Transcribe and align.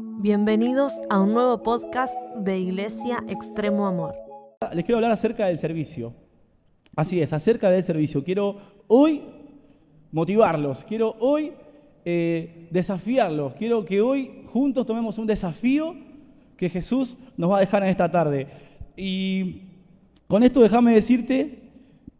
Bienvenidos 0.00 1.00
a 1.10 1.20
un 1.20 1.34
nuevo 1.34 1.60
podcast 1.64 2.16
de 2.36 2.56
Iglesia 2.56 3.24
Extremo 3.26 3.84
Amor. 3.84 4.14
Les 4.72 4.84
quiero 4.84 4.98
hablar 4.98 5.10
acerca 5.10 5.46
del 5.46 5.58
servicio. 5.58 6.14
Así 6.94 7.20
es, 7.20 7.32
acerca 7.32 7.68
del 7.68 7.82
servicio. 7.82 8.22
Quiero 8.22 8.58
hoy 8.86 9.22
motivarlos, 10.12 10.84
quiero 10.84 11.16
hoy 11.18 11.52
eh, 12.04 12.68
desafiarlos, 12.70 13.54
quiero 13.54 13.84
que 13.84 14.00
hoy 14.00 14.44
juntos 14.46 14.86
tomemos 14.86 15.18
un 15.18 15.26
desafío 15.26 15.96
que 16.56 16.68
Jesús 16.68 17.16
nos 17.36 17.50
va 17.50 17.56
a 17.56 17.60
dejar 17.60 17.82
en 17.82 17.88
esta 17.88 18.08
tarde. 18.08 18.46
Y 18.96 19.62
con 20.28 20.44
esto 20.44 20.60
déjame 20.60 20.94
decirte 20.94 21.58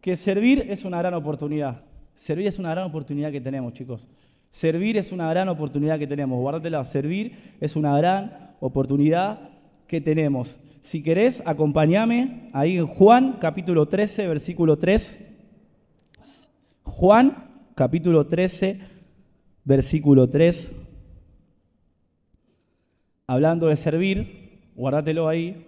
que 0.01 0.17
servir 0.17 0.65
es 0.69 0.83
una 0.83 0.97
gran 0.97 1.13
oportunidad. 1.13 1.81
Servir 2.13 2.47
es 2.47 2.59
una 2.59 2.71
gran 2.71 2.85
oportunidad 2.87 3.31
que 3.31 3.39
tenemos, 3.39 3.71
chicos. 3.71 4.05
Servir 4.49 4.97
es 4.97 5.11
una 5.11 5.29
gran 5.29 5.47
oportunidad 5.49 5.99
que 5.99 6.07
tenemos. 6.07 6.39
Guárdatela. 6.39 6.83
Servir 6.85 7.55
es 7.59 7.75
una 7.75 7.95
gran 7.97 8.55
oportunidad 8.59 9.49
que 9.87 10.01
tenemos. 10.01 10.57
Si 10.81 11.03
querés, 11.03 11.43
acompáñame 11.45 12.49
ahí 12.53 12.77
en 12.77 12.87
Juan 12.87 13.37
capítulo 13.39 13.87
13, 13.87 14.27
versículo 14.27 14.77
3. 14.77 15.25
Juan 16.83 17.49
capítulo 17.75 18.25
13, 18.25 18.79
versículo 19.65 20.29
3. 20.29 20.71
Hablando 23.27 23.67
de 23.67 23.77
servir, 23.77 24.71
guárdatelo 24.75 25.27
ahí, 25.27 25.67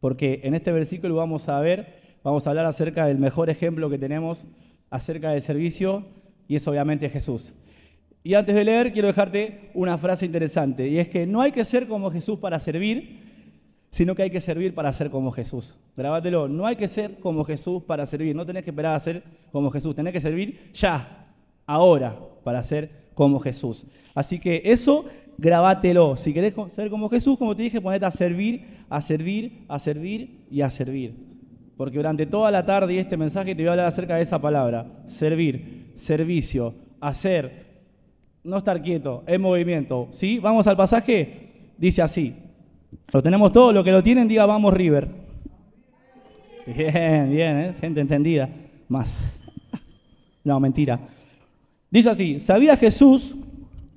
porque 0.00 0.40
en 0.44 0.54
este 0.54 0.72
versículo 0.72 1.16
vamos 1.16 1.48
a 1.48 1.60
ver, 1.60 2.18
vamos 2.24 2.46
a 2.46 2.50
hablar 2.50 2.64
acerca 2.64 3.06
del 3.06 3.18
mejor 3.18 3.50
ejemplo 3.50 3.90
que 3.90 3.98
tenemos 3.98 4.46
acerca 4.88 5.30
del 5.30 5.42
servicio, 5.42 6.04
y 6.48 6.56
es 6.56 6.66
obviamente 6.66 7.10
Jesús. 7.10 7.54
Y 8.24 8.34
antes 8.34 8.54
de 8.54 8.64
leer, 8.64 8.92
quiero 8.92 9.08
dejarte 9.08 9.70
una 9.74 9.98
frase 9.98 10.24
interesante, 10.24 10.88
y 10.88 10.98
es 10.98 11.08
que 11.08 11.26
no 11.26 11.40
hay 11.40 11.52
que 11.52 11.64
ser 11.64 11.88
como 11.88 12.10
Jesús 12.10 12.38
para 12.38 12.58
servir, 12.60 13.20
sino 13.90 14.14
que 14.14 14.22
hay 14.22 14.30
que 14.30 14.40
servir 14.40 14.74
para 14.74 14.92
ser 14.92 15.10
como 15.10 15.30
Jesús. 15.32 15.76
Grábatelo, 15.96 16.48
no 16.48 16.66
hay 16.66 16.76
que 16.76 16.88
ser 16.88 17.18
como 17.18 17.44
Jesús 17.44 17.82
para 17.82 18.06
servir, 18.06 18.34
no 18.34 18.46
tenés 18.46 18.64
que 18.64 18.70
esperar 18.70 18.94
a 18.94 19.00
ser 19.00 19.22
como 19.50 19.70
Jesús, 19.70 19.94
tenés 19.94 20.12
que 20.12 20.20
servir 20.20 20.70
ya, 20.72 21.34
ahora, 21.66 22.18
para 22.44 22.62
ser 22.62 23.10
como 23.14 23.38
Jesús. 23.40 23.86
Así 24.14 24.38
que 24.38 24.62
eso, 24.64 25.04
grábatelo. 25.36 26.16
Si 26.16 26.32
querés 26.32 26.54
ser 26.68 26.90
como 26.90 27.08
Jesús, 27.08 27.36
como 27.36 27.54
te 27.56 27.64
dije, 27.64 27.80
ponete 27.80 28.06
a 28.06 28.10
servir, 28.10 28.64
a 28.88 29.00
servir, 29.00 29.64
a 29.68 29.78
servir 29.78 30.46
y 30.50 30.60
a 30.62 30.70
servir. 30.70 31.14
Porque 31.76 31.96
durante 31.96 32.26
toda 32.26 32.50
la 32.50 32.64
tarde 32.64 32.94
y 32.94 32.98
este 32.98 33.16
mensaje 33.16 33.54
te 33.54 33.62
voy 33.62 33.68
a 33.68 33.72
hablar 33.72 33.86
acerca 33.86 34.16
de 34.16 34.22
esa 34.22 34.40
palabra, 34.40 35.02
servir, 35.06 35.90
servicio, 35.94 36.74
hacer, 37.00 37.71
no 38.44 38.56
estar 38.58 38.82
quieto, 38.82 39.22
en 39.26 39.40
movimiento. 39.40 40.08
¿Sí? 40.12 40.38
Vamos 40.38 40.66
al 40.66 40.76
pasaje. 40.76 41.50
Dice 41.78 42.02
así. 42.02 42.34
Lo 43.12 43.22
tenemos 43.22 43.52
todo, 43.52 43.72
lo 43.72 43.84
que 43.84 43.90
lo 43.90 44.02
tienen, 44.02 44.28
diga 44.28 44.46
vamos 44.46 44.74
River. 44.74 45.08
Bien, 46.66 47.30
bien, 47.30 47.58
¿eh? 47.58 47.74
gente 47.80 48.00
entendida. 48.00 48.48
Más. 48.88 49.38
No, 50.44 50.58
mentira. 50.60 51.00
Dice 51.90 52.10
así, 52.10 52.40
¿sabía 52.40 52.76
Jesús 52.76 53.34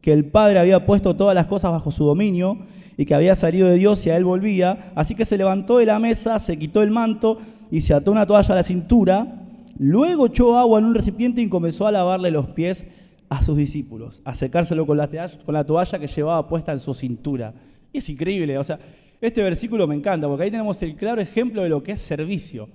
que 0.02 0.14
el 0.14 0.26
Padre 0.26 0.60
había 0.60 0.86
puesto 0.86 1.16
todas 1.16 1.34
las 1.34 1.48
cosas 1.48 1.72
bajo 1.72 1.92
su 1.92 2.06
dominio 2.06 2.60
y 2.98 3.06
que 3.06 3.16
había 3.16 3.36
salido 3.36 3.68
de 3.68 3.78
Dios 3.78 4.06
y 4.06 4.10
a 4.10 4.18
él 4.18 4.26
volvía? 4.26 4.92
Así 4.96 5.16
que 5.16 5.26
se 5.26 5.38
levantó 5.38 5.78
de 5.78 5.86
la 5.86 6.00
mesa, 6.00 6.40
se 6.40 6.60
quitó 6.60 6.84
el 6.84 6.92
manto 6.92 7.40
y 7.72 7.82
se 7.82 7.94
ató 7.94 8.12
una 8.12 8.26
toalla 8.28 8.54
a 8.54 8.58
la 8.58 8.64
cintura. 8.64 9.42
Luego 9.80 10.28
echó 10.28 10.58
agua 10.58 10.80
en 10.80 10.86
un 10.86 10.96
recipiente 10.96 11.42
y 11.42 11.50
comenzó 11.50 11.88
a 11.88 11.92
lavarle 11.92 12.32
los 12.32 12.48
pies 12.48 12.86
a 13.30 13.44
sus 13.44 13.58
discípulos, 13.58 14.22
a 14.24 14.36
secárselo 14.36 14.86
con 14.86 14.98
la, 14.98 15.10
con 15.46 15.54
la 15.54 15.64
toalla 15.64 16.00
que 16.00 16.08
llevaba 16.08 16.48
puesta 16.48 16.72
en 16.72 16.80
su 16.80 16.94
cintura. 16.94 17.54
Y 17.92 18.00
es 18.00 18.10
increíble, 18.10 18.58
o 18.58 18.64
sea, 18.64 18.80
este 19.22 19.42
versículo 19.42 19.88
me 19.88 19.96
encanta, 19.96 20.28
porque 20.28 20.44
ahí 20.44 20.52
tenemos 20.52 20.82
el 20.84 20.96
claro 20.96 21.22
ejemplo 21.22 21.64
de 21.64 21.70
lo 21.70 21.82
que 21.82 21.94
es 21.94 22.02
servicio. 22.02 22.70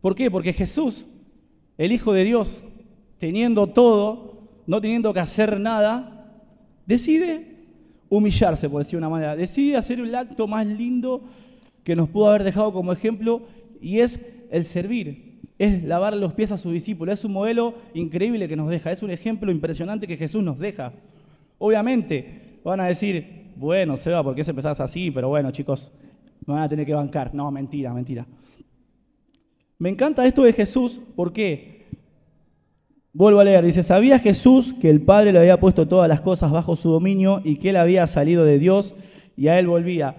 ¿Por 0.00 0.14
qué? 0.14 0.30
Porque 0.30 0.52
Jesús, 0.52 1.06
el 1.78 1.92
Hijo 1.92 2.12
de 2.12 2.24
Dios, 2.24 2.62
teniendo 3.18 3.66
todo, 3.66 4.48
no 4.66 4.80
teniendo 4.80 5.12
que 5.12 5.20
hacer 5.20 5.58
nada, 5.58 6.32
decide 6.86 7.56
humillarse, 8.08 8.68
por 8.68 8.82
decir 8.82 8.98
una 8.98 9.08
manera, 9.08 9.36
decide 9.36 9.76
hacer 9.76 10.00
el 10.00 10.14
acto 10.14 10.46
más 10.46 10.66
lindo 10.66 11.22
que 11.84 11.96
nos 11.96 12.08
pudo 12.08 12.28
haber 12.28 12.44
dejado 12.44 12.72
como 12.72 12.92
ejemplo, 12.92 13.42
y 13.80 14.00
es 14.00 14.20
el 14.50 14.64
servir 14.64 15.29
es 15.60 15.84
lavar 15.84 16.16
los 16.16 16.32
pies 16.32 16.52
a 16.52 16.56
sus 16.56 16.72
discípulos. 16.72 17.12
Es 17.12 17.24
un 17.26 17.34
modelo 17.34 17.74
increíble 17.92 18.48
que 18.48 18.56
nos 18.56 18.70
deja, 18.70 18.90
es 18.90 19.02
un 19.02 19.10
ejemplo 19.10 19.52
impresionante 19.52 20.06
que 20.06 20.16
Jesús 20.16 20.42
nos 20.42 20.58
deja. 20.58 20.94
Obviamente, 21.58 22.60
van 22.64 22.80
a 22.80 22.86
decir, 22.86 23.52
bueno, 23.56 23.94
Seba, 23.98 24.24
¿por 24.24 24.34
qué 24.34 24.42
se 24.42 24.52
empezás 24.52 24.80
así? 24.80 25.10
Pero 25.10 25.28
bueno, 25.28 25.50
chicos, 25.50 25.92
me 26.46 26.54
van 26.54 26.62
a 26.62 26.68
tener 26.70 26.86
que 26.86 26.94
bancar. 26.94 27.34
No, 27.34 27.50
mentira, 27.50 27.92
mentira. 27.92 28.26
Me 29.76 29.90
encanta 29.90 30.24
esto 30.24 30.44
de 30.44 30.54
Jesús, 30.54 30.98
¿por 31.14 31.30
qué? 31.30 31.84
Vuelvo 33.12 33.40
a 33.40 33.44
leer, 33.44 33.62
dice, 33.62 33.82
¿sabía 33.82 34.18
Jesús 34.18 34.72
que 34.80 34.88
el 34.88 35.02
Padre 35.02 35.30
le 35.30 35.40
había 35.40 35.60
puesto 35.60 35.86
todas 35.86 36.08
las 36.08 36.22
cosas 36.22 36.50
bajo 36.50 36.74
su 36.74 36.88
dominio 36.88 37.42
y 37.44 37.56
que 37.56 37.68
él 37.68 37.76
había 37.76 38.06
salido 38.06 38.46
de 38.46 38.58
Dios 38.58 38.94
y 39.36 39.48
a 39.48 39.58
él 39.58 39.66
volvía? 39.66 40.16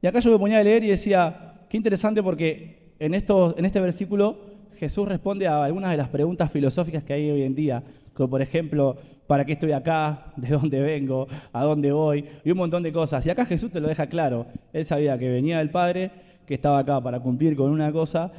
Y 0.00 0.06
acá 0.06 0.20
yo 0.20 0.30
me 0.30 0.38
ponía 0.38 0.60
a 0.60 0.64
leer 0.64 0.82
y 0.82 0.88
decía, 0.88 1.66
qué 1.68 1.76
interesante 1.76 2.22
porque 2.22 2.94
en, 2.98 3.12
esto, 3.12 3.54
en 3.58 3.66
este 3.66 3.80
versículo 3.80 4.47
Jesús 4.78 5.08
responde 5.08 5.48
a 5.48 5.64
algunas 5.64 5.90
de 5.90 5.96
las 5.96 6.08
preguntas 6.08 6.52
filosóficas 6.52 7.02
que 7.02 7.12
hay 7.12 7.28
hoy 7.30 7.42
en 7.42 7.54
día, 7.54 7.82
como 8.14 8.30
por 8.30 8.42
ejemplo, 8.42 8.96
¿para 9.26 9.44
qué 9.44 9.52
estoy 9.52 9.72
acá? 9.72 10.32
¿De 10.36 10.48
dónde 10.48 10.80
vengo? 10.80 11.26
¿A 11.52 11.64
dónde 11.64 11.90
voy? 11.90 12.24
Y 12.44 12.52
un 12.52 12.58
montón 12.58 12.84
de 12.84 12.92
cosas. 12.92 13.26
Y 13.26 13.30
acá 13.30 13.44
Jesús 13.44 13.72
te 13.72 13.80
lo 13.80 13.88
deja 13.88 14.06
claro. 14.06 14.46
Él 14.72 14.84
sabía 14.84 15.18
que 15.18 15.28
venía 15.28 15.58
del 15.58 15.70
Padre, 15.70 16.12
que 16.46 16.54
estaba 16.54 16.78
acá 16.78 17.00
para 17.00 17.18
cumplir 17.20 17.56
con 17.56 17.70
una 17.70 17.90
cosa 17.90 18.32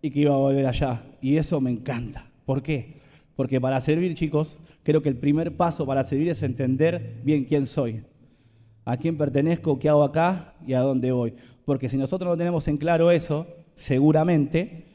y 0.00 0.10
que 0.10 0.20
iba 0.20 0.32
a 0.32 0.38
volver 0.38 0.66
allá. 0.66 1.02
Y 1.20 1.36
eso 1.36 1.60
me 1.60 1.70
encanta. 1.70 2.30
¿Por 2.44 2.62
qué? 2.62 3.00
Porque 3.34 3.60
para 3.60 3.80
servir, 3.80 4.14
chicos, 4.14 4.60
creo 4.84 5.02
que 5.02 5.08
el 5.08 5.16
primer 5.16 5.56
paso 5.56 5.84
para 5.86 6.04
servir 6.04 6.28
es 6.28 6.42
entender 6.42 7.20
bien 7.24 7.44
quién 7.44 7.66
soy, 7.66 8.04
a 8.84 8.96
quién 8.96 9.18
pertenezco, 9.18 9.78
qué 9.78 9.88
hago 9.88 10.04
acá 10.04 10.54
y 10.64 10.74
a 10.74 10.80
dónde 10.80 11.10
voy. 11.10 11.34
Porque 11.64 11.88
si 11.88 11.96
nosotros 11.96 12.30
no 12.30 12.36
tenemos 12.36 12.68
en 12.68 12.76
claro 12.76 13.10
eso, 13.10 13.46
seguramente 13.74 14.91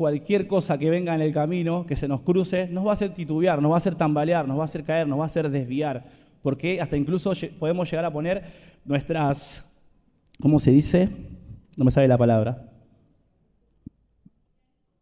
cualquier 0.00 0.46
cosa 0.46 0.78
que 0.78 0.88
venga 0.88 1.14
en 1.14 1.20
el 1.20 1.30
camino, 1.30 1.84
que 1.84 1.94
se 1.94 2.08
nos 2.08 2.22
cruce, 2.22 2.66
nos 2.68 2.86
va 2.86 2.88
a 2.88 2.92
hacer 2.94 3.12
titubear, 3.12 3.60
nos 3.60 3.70
va 3.70 3.74
a 3.74 3.76
hacer 3.76 3.96
tambalear, 3.96 4.48
nos 4.48 4.56
va 4.56 4.62
a 4.62 4.64
hacer 4.64 4.82
caer, 4.82 5.06
nos 5.06 5.18
va 5.18 5.24
a 5.24 5.26
hacer 5.26 5.50
desviar. 5.50 6.06
Porque 6.40 6.80
hasta 6.80 6.96
incluso 6.96 7.34
podemos 7.58 7.90
llegar 7.90 8.06
a 8.06 8.10
poner 8.10 8.42
nuestras, 8.86 9.62
¿cómo 10.40 10.58
se 10.58 10.70
dice? 10.70 11.10
No 11.76 11.84
me 11.84 11.90
sabe 11.90 12.08
la 12.08 12.16
palabra. 12.16 12.66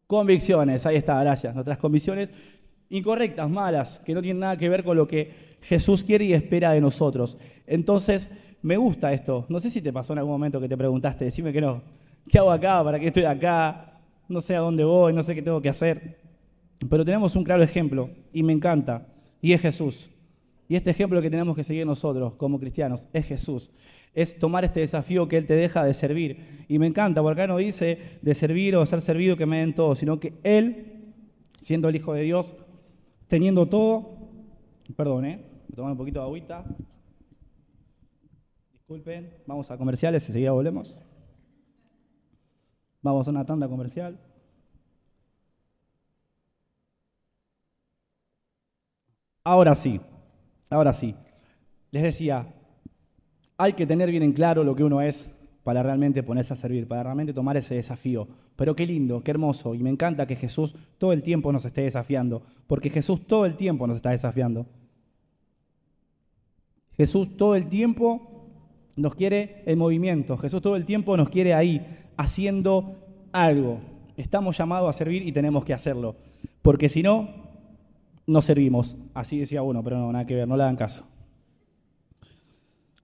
Convicciones, 0.08 0.84
ahí 0.84 0.96
está, 0.96 1.20
gracias. 1.20 1.54
Nuestras 1.54 1.78
convicciones 1.78 2.30
incorrectas, 2.90 3.48
malas, 3.48 4.00
que 4.00 4.14
no 4.14 4.20
tienen 4.20 4.40
nada 4.40 4.56
que 4.56 4.68
ver 4.68 4.82
con 4.82 4.96
lo 4.96 5.06
que 5.06 5.58
Jesús 5.60 6.02
quiere 6.02 6.24
y 6.24 6.32
espera 6.32 6.72
de 6.72 6.80
nosotros. 6.80 7.38
Entonces, 7.68 8.36
me 8.62 8.76
gusta 8.76 9.12
esto. 9.12 9.46
No 9.48 9.60
sé 9.60 9.70
si 9.70 9.80
te 9.80 9.92
pasó 9.92 10.12
en 10.14 10.18
algún 10.18 10.32
momento 10.32 10.60
que 10.60 10.68
te 10.68 10.76
preguntaste, 10.76 11.26
decime 11.26 11.52
que 11.52 11.60
no. 11.60 11.82
¿Qué 12.28 12.40
hago 12.40 12.50
acá? 12.50 12.82
¿Para 12.82 12.98
qué 12.98 13.06
estoy 13.06 13.26
acá? 13.26 13.97
No 14.28 14.40
sé 14.40 14.54
a 14.54 14.60
dónde 14.60 14.84
voy, 14.84 15.12
no 15.12 15.22
sé 15.22 15.34
qué 15.34 15.42
tengo 15.42 15.60
que 15.60 15.68
hacer. 15.68 16.18
Pero 16.88 17.04
tenemos 17.04 17.34
un 17.34 17.44
claro 17.44 17.62
ejemplo 17.62 18.10
y 18.32 18.42
me 18.42 18.52
encanta, 18.52 19.06
y 19.40 19.52
es 19.52 19.60
Jesús. 19.60 20.10
Y 20.68 20.76
este 20.76 20.90
ejemplo 20.90 21.22
que 21.22 21.30
tenemos 21.30 21.56
que 21.56 21.64
seguir 21.64 21.86
nosotros 21.86 22.34
como 22.34 22.60
cristianos 22.60 23.08
es 23.12 23.26
Jesús. 23.26 23.70
Es 24.14 24.38
tomar 24.38 24.64
este 24.64 24.80
desafío 24.80 25.26
que 25.26 25.38
Él 25.38 25.46
te 25.46 25.54
deja 25.54 25.84
de 25.84 25.94
servir. 25.94 26.64
Y 26.68 26.78
me 26.78 26.86
encanta, 26.86 27.22
porque 27.22 27.40
acá 27.40 27.46
no 27.46 27.56
dice 27.56 28.18
de 28.20 28.34
servir 28.34 28.76
o 28.76 28.84
ser 28.84 29.00
servido 29.00 29.36
que 29.36 29.46
me 29.46 29.60
den 29.60 29.74
todo, 29.74 29.94
sino 29.94 30.20
que 30.20 30.34
Él, 30.42 31.14
siendo 31.60 31.88
el 31.88 31.96
Hijo 31.96 32.12
de 32.12 32.22
Dios, 32.22 32.54
teniendo 33.28 33.66
todo, 33.66 34.18
perdón, 34.94 35.24
¿eh? 35.24 35.44
tomar 35.74 35.92
un 35.92 35.98
poquito 35.98 36.20
de 36.20 36.26
agüita. 36.26 36.64
Disculpen, 38.72 39.30
vamos 39.46 39.70
a 39.70 39.78
comerciales, 39.78 40.26
enseguida 40.26 40.52
volvemos. 40.52 40.96
Vamos 43.00 43.26
a 43.26 43.30
una 43.30 43.46
tanda 43.46 43.68
comercial. 43.68 44.18
Ahora 49.48 49.74
sí, 49.74 49.98
ahora 50.68 50.92
sí. 50.92 51.14
Les 51.90 52.02
decía, 52.02 52.54
hay 53.56 53.72
que 53.72 53.86
tener 53.86 54.10
bien 54.10 54.22
en 54.22 54.34
claro 54.34 54.62
lo 54.62 54.76
que 54.76 54.84
uno 54.84 55.00
es 55.00 55.34
para 55.64 55.82
realmente 55.82 56.22
ponerse 56.22 56.52
a 56.52 56.56
servir, 56.56 56.86
para 56.86 57.02
realmente 57.02 57.32
tomar 57.32 57.56
ese 57.56 57.74
desafío. 57.74 58.28
Pero 58.56 58.76
qué 58.76 58.84
lindo, 58.84 59.22
qué 59.22 59.30
hermoso. 59.30 59.74
Y 59.74 59.78
me 59.78 59.88
encanta 59.88 60.26
que 60.26 60.36
Jesús 60.36 60.74
todo 60.98 61.14
el 61.14 61.22
tiempo 61.22 61.50
nos 61.50 61.64
esté 61.64 61.80
desafiando, 61.80 62.42
porque 62.66 62.90
Jesús 62.90 63.26
todo 63.26 63.46
el 63.46 63.56
tiempo 63.56 63.86
nos 63.86 63.96
está 63.96 64.10
desafiando. 64.10 64.66
Jesús 66.98 67.34
todo 67.38 67.56
el 67.56 67.70
tiempo 67.70 68.50
nos 68.96 69.14
quiere 69.14 69.62
en 69.64 69.78
movimiento. 69.78 70.36
Jesús 70.36 70.60
todo 70.60 70.76
el 70.76 70.84
tiempo 70.84 71.16
nos 71.16 71.30
quiere 71.30 71.54
ahí, 71.54 71.86
haciendo 72.18 72.96
algo. 73.32 73.80
Estamos 74.18 74.58
llamados 74.58 74.90
a 74.90 74.92
servir 74.92 75.26
y 75.26 75.32
tenemos 75.32 75.64
que 75.64 75.72
hacerlo. 75.72 76.16
Porque 76.60 76.90
si 76.90 77.02
no, 77.02 77.47
no 78.28 78.42
servimos. 78.42 78.96
Así 79.14 79.38
decía 79.38 79.62
uno, 79.62 79.82
pero 79.82 79.98
no, 79.98 80.12
nada 80.12 80.26
que 80.26 80.36
ver, 80.36 80.46
no 80.46 80.56
le 80.56 80.62
dan 80.62 80.76
caso. 80.76 81.04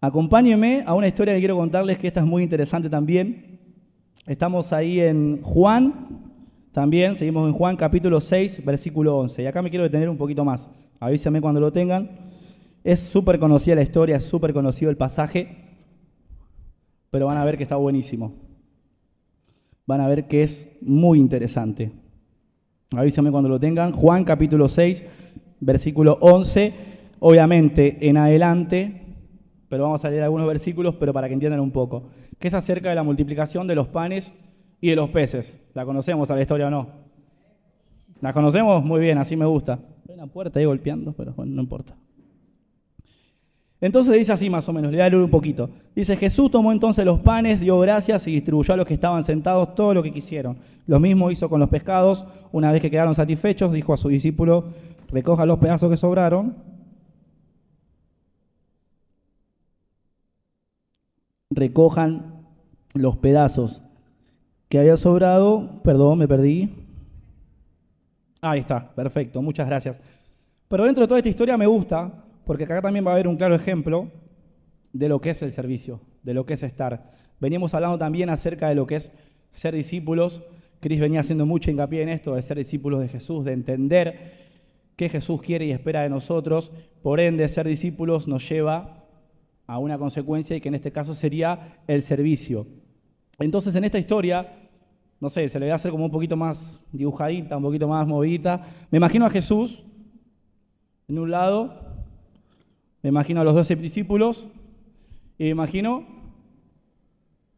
Acompáñenme 0.00 0.84
a 0.86 0.94
una 0.94 1.08
historia 1.08 1.32
que 1.32 1.40
quiero 1.40 1.56
contarles, 1.56 1.98
que 1.98 2.06
esta 2.06 2.20
es 2.20 2.26
muy 2.26 2.42
interesante 2.42 2.90
también. 2.90 3.58
Estamos 4.26 4.72
ahí 4.72 5.00
en 5.00 5.40
Juan, 5.42 6.30
también, 6.72 7.16
seguimos 7.16 7.48
en 7.48 7.54
Juan 7.54 7.76
capítulo 7.76 8.20
6, 8.20 8.64
versículo 8.64 9.16
11. 9.16 9.42
Y 9.42 9.46
acá 9.46 9.62
me 9.62 9.70
quiero 9.70 9.84
detener 9.84 10.10
un 10.10 10.18
poquito 10.18 10.44
más. 10.44 10.70
Avísenme 11.00 11.40
cuando 11.40 11.60
lo 11.60 11.72
tengan. 11.72 12.10
Es 12.84 13.00
súper 13.00 13.38
conocida 13.38 13.76
la 13.76 13.82
historia, 13.82 14.16
es 14.16 14.24
súper 14.24 14.52
conocido 14.52 14.90
el 14.90 14.98
pasaje, 14.98 15.56
pero 17.10 17.26
van 17.26 17.38
a 17.38 17.44
ver 17.46 17.56
que 17.56 17.62
está 17.62 17.76
buenísimo. 17.76 18.34
Van 19.86 20.02
a 20.02 20.06
ver 20.08 20.28
que 20.28 20.42
es 20.42 20.76
muy 20.82 21.18
interesante. 21.18 22.03
Avísenme 22.92 23.30
cuando 23.30 23.48
lo 23.48 23.58
tengan. 23.58 23.92
Juan 23.92 24.24
capítulo 24.24 24.68
6, 24.68 25.04
versículo 25.60 26.18
11. 26.20 26.72
Obviamente, 27.20 28.08
en 28.08 28.16
adelante, 28.16 29.02
pero 29.68 29.84
vamos 29.84 30.04
a 30.04 30.10
leer 30.10 30.22
algunos 30.22 30.46
versículos, 30.46 30.94
pero 30.96 31.12
para 31.12 31.28
que 31.28 31.34
entiendan 31.34 31.60
un 31.60 31.70
poco. 31.70 32.10
Que 32.38 32.48
es 32.48 32.54
acerca 32.54 32.90
de 32.90 32.94
la 32.94 33.02
multiplicación 33.02 33.66
de 33.66 33.74
los 33.74 33.88
panes 33.88 34.32
y 34.80 34.90
de 34.90 34.96
los 34.96 35.10
peces. 35.10 35.58
¿La 35.72 35.84
conocemos 35.84 36.30
a 36.30 36.34
la 36.34 36.42
historia 36.42 36.66
o 36.66 36.70
no? 36.70 36.88
¿La 38.20 38.32
conocemos? 38.32 38.84
Muy 38.84 39.00
bien, 39.00 39.18
así 39.18 39.36
me 39.36 39.46
gusta. 39.46 39.78
Hay 40.08 40.14
una 40.14 40.26
puerta 40.26 40.58
ahí 40.58 40.64
golpeando, 40.64 41.12
pero 41.12 41.32
bueno, 41.34 41.52
no 41.54 41.62
importa. 41.62 41.96
Entonces 43.84 44.14
dice 44.14 44.32
así 44.32 44.48
más 44.48 44.66
o 44.66 44.72
menos, 44.72 44.90
le 44.90 44.96
voy 44.96 45.02
a 45.04 45.10
leer 45.10 45.22
un 45.22 45.28
poquito. 45.28 45.68
Dice, 45.94 46.16
Jesús 46.16 46.50
tomó 46.50 46.72
entonces 46.72 47.04
los 47.04 47.20
panes, 47.20 47.60
dio 47.60 47.78
gracias 47.80 48.26
y 48.26 48.32
distribuyó 48.32 48.72
a 48.72 48.78
los 48.78 48.86
que 48.86 48.94
estaban 48.94 49.22
sentados 49.22 49.74
todo 49.74 49.92
lo 49.92 50.02
que 50.02 50.10
quisieron. 50.10 50.56
Lo 50.86 50.98
mismo 51.00 51.30
hizo 51.30 51.50
con 51.50 51.60
los 51.60 51.68
pescados. 51.68 52.24
Una 52.50 52.72
vez 52.72 52.80
que 52.80 52.90
quedaron 52.90 53.14
satisfechos, 53.14 53.74
dijo 53.74 53.92
a 53.92 53.98
su 53.98 54.08
discípulo, 54.08 54.64
recoja 55.08 55.44
los 55.44 55.58
pedazos 55.58 55.90
que 55.90 55.98
sobraron. 55.98 56.56
Recojan 61.50 62.46
los 62.94 63.18
pedazos 63.18 63.82
que 64.70 64.78
había 64.78 64.96
sobrado. 64.96 65.82
Perdón, 65.82 66.20
me 66.20 66.26
perdí. 66.26 66.70
Ahí 68.40 68.60
está, 68.60 68.94
perfecto, 68.94 69.42
muchas 69.42 69.66
gracias. 69.66 70.00
Pero 70.68 70.84
dentro 70.84 71.02
de 71.02 71.08
toda 71.08 71.18
esta 71.18 71.28
historia 71.28 71.58
me 71.58 71.66
gusta 71.66 72.23
porque 72.44 72.64
acá 72.64 72.80
también 72.82 73.06
va 73.06 73.10
a 73.10 73.14
haber 73.14 73.28
un 73.28 73.36
claro 73.36 73.54
ejemplo 73.54 74.10
de 74.92 75.08
lo 75.08 75.20
que 75.20 75.30
es 75.30 75.42
el 75.42 75.52
servicio, 75.52 76.00
de 76.22 76.34
lo 76.34 76.46
que 76.46 76.54
es 76.54 76.62
estar. 76.62 77.12
Veníamos 77.40 77.74
hablando 77.74 77.98
también 77.98 78.30
acerca 78.30 78.68
de 78.68 78.74
lo 78.74 78.86
que 78.86 78.96
es 78.96 79.12
ser 79.50 79.74
discípulos. 79.74 80.42
Cris 80.80 81.00
venía 81.00 81.20
haciendo 81.20 81.46
mucho 81.46 81.70
hincapié 81.70 82.02
en 82.02 82.08
esto, 82.08 82.34
de 82.34 82.42
ser 82.42 82.58
discípulos 82.58 83.00
de 83.00 83.08
Jesús, 83.08 83.44
de 83.44 83.52
entender 83.52 84.32
qué 84.96 85.08
Jesús 85.08 85.42
quiere 85.42 85.66
y 85.66 85.72
espera 85.72 86.02
de 86.02 86.10
nosotros. 86.10 86.70
Por 87.02 87.20
ende, 87.20 87.48
ser 87.48 87.66
discípulos 87.66 88.28
nos 88.28 88.48
lleva 88.48 89.04
a 89.66 89.78
una 89.78 89.98
consecuencia 89.98 90.56
y 90.56 90.60
que 90.60 90.68
en 90.68 90.74
este 90.74 90.92
caso 90.92 91.14
sería 91.14 91.78
el 91.86 92.02
servicio. 92.02 92.66
Entonces, 93.38 93.74
en 93.74 93.84
esta 93.84 93.98
historia, 93.98 94.52
no 95.20 95.28
sé, 95.28 95.48
se 95.48 95.58
le 95.58 95.66
va 95.66 95.72
a 95.72 95.76
hacer 95.76 95.90
como 95.90 96.04
un 96.04 96.10
poquito 96.10 96.36
más 96.36 96.80
dibujadita, 96.92 97.56
un 97.56 97.62
poquito 97.62 97.88
más 97.88 98.06
movidita. 98.06 98.64
Me 98.90 98.98
imagino 98.98 99.26
a 99.26 99.30
Jesús 99.30 99.84
en 101.08 101.18
un 101.18 101.30
lado 101.30 101.83
me 103.04 103.10
imagino 103.10 103.42
a 103.42 103.44
los 103.44 103.52
doce 103.52 103.76
discípulos 103.76 104.46
y 105.36 105.44
me 105.44 105.50
imagino 105.50 106.06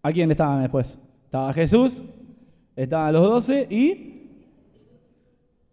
a 0.03 0.11
quién 0.11 0.29
estaban 0.29 0.61
después. 0.61 0.99
Estaba 1.25 1.53
Jesús, 1.53 2.03
estaban 2.75 3.13
los 3.13 3.23
doce 3.23 3.65
y 3.71 4.25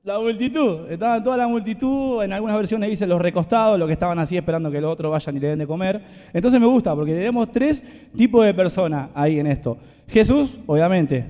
la 0.04 0.20
multitud. 0.20 0.92
Estaba 0.92 1.24
toda 1.24 1.38
la 1.38 1.48
multitud, 1.48 2.22
en 2.22 2.34
algunas 2.34 2.56
versiones 2.56 2.88
dicen 2.88 3.10
los 3.10 3.20
recostados, 3.20 3.80
los 3.80 3.88
que 3.88 3.94
estaban 3.94 4.20
así 4.20 4.38
esperando 4.38 4.70
que 4.70 4.80
los 4.80 4.94
otros 4.94 5.12
vayan 5.12 5.38
y 5.38 5.40
le 5.40 5.48
den 5.48 5.60
de 5.60 5.66
comer. 5.66 6.04
Entonces 6.32 6.60
me 6.60 6.68
gusta 6.68 6.96
porque 6.96 7.16
tenemos 7.16 7.52
tres 7.52 7.84
tipos 8.16 8.46
de 8.46 8.54
personas 8.54 9.10
ahí 9.16 9.40
en 9.40 9.48
esto. 9.48 9.80
Jesús, 10.08 10.60
obviamente, 10.68 11.26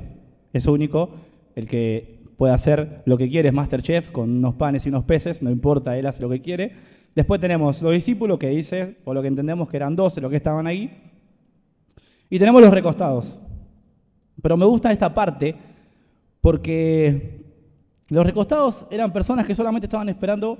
es 0.51 0.65
único, 0.67 1.11
el 1.55 1.65
que 1.65 2.22
puede 2.37 2.53
hacer 2.53 3.01
lo 3.05 3.17
que 3.17 3.29
quiere, 3.29 3.49
es 3.49 3.53
Masterchef, 3.53 4.11
con 4.11 4.29
unos 4.29 4.55
panes 4.55 4.85
y 4.85 4.89
unos 4.89 5.03
peces, 5.03 5.41
no 5.41 5.51
importa, 5.51 5.97
él 5.97 6.05
hace 6.05 6.21
lo 6.21 6.29
que 6.29 6.41
quiere. 6.41 6.73
Después 7.15 7.39
tenemos 7.39 7.81
los 7.81 7.93
discípulos, 7.93 8.39
que 8.39 8.49
dice, 8.49 8.97
o 9.05 9.13
lo 9.13 9.21
que 9.21 9.27
entendemos 9.27 9.69
que 9.69 9.77
eran 9.77 9.95
12 9.95 10.21
los 10.21 10.31
que 10.31 10.37
estaban 10.37 10.65
ahí. 10.67 10.91
Y 12.29 12.39
tenemos 12.39 12.61
los 12.61 12.71
recostados. 12.71 13.37
Pero 14.41 14.57
me 14.57 14.65
gusta 14.65 14.91
esta 14.91 15.13
parte 15.13 15.55
porque 16.41 17.43
los 18.09 18.25
recostados 18.25 18.87
eran 18.89 19.13
personas 19.13 19.45
que 19.45 19.55
solamente 19.55 19.85
estaban 19.85 20.09
esperando 20.09 20.57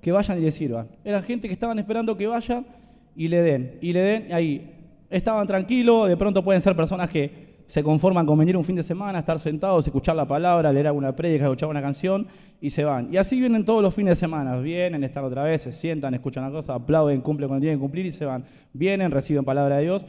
que 0.00 0.12
vayan 0.12 0.38
y 0.38 0.42
le 0.42 0.50
sirvan. 0.50 0.88
Eran 1.04 1.22
gente 1.22 1.46
que 1.46 1.54
estaban 1.54 1.78
esperando 1.78 2.16
que 2.16 2.26
vayan 2.26 2.66
y 3.14 3.28
le 3.28 3.40
den. 3.40 3.78
Y 3.80 3.92
le 3.92 4.00
den 4.00 4.32
ahí. 4.32 4.70
Estaban 5.08 5.46
tranquilos, 5.46 6.08
de 6.08 6.16
pronto 6.16 6.42
pueden 6.42 6.60
ser 6.60 6.74
personas 6.74 7.08
que 7.08 7.51
se 7.66 7.82
conforman 7.82 8.26
con 8.26 8.38
venir 8.38 8.56
un 8.56 8.64
fin 8.64 8.76
de 8.76 8.82
semana, 8.82 9.20
estar 9.20 9.38
sentados, 9.38 9.86
escuchar 9.86 10.16
la 10.16 10.26
palabra, 10.26 10.72
leer 10.72 10.88
alguna 10.88 11.14
prédica, 11.14 11.44
escuchar 11.44 11.68
una 11.68 11.80
canción 11.80 12.26
y 12.60 12.70
se 12.70 12.84
van. 12.84 13.12
Y 13.12 13.16
así 13.16 13.38
vienen 13.40 13.64
todos 13.64 13.82
los 13.82 13.94
fines 13.94 14.12
de 14.12 14.16
semana. 14.16 14.56
Vienen, 14.58 15.04
están 15.04 15.24
otra 15.24 15.44
vez, 15.44 15.62
se 15.62 15.72
sientan, 15.72 16.14
escuchan 16.14 16.44
una 16.44 16.52
cosa, 16.52 16.74
aplauden, 16.74 17.20
cumplen 17.20 17.48
cuando 17.48 17.62
tienen 17.62 17.78
que 17.78 17.82
cumplir 17.82 18.06
y 18.06 18.10
se 18.10 18.24
van. 18.24 18.44
Vienen, 18.72 19.10
reciben 19.10 19.44
palabra 19.44 19.76
de 19.76 19.82
Dios. 19.84 20.04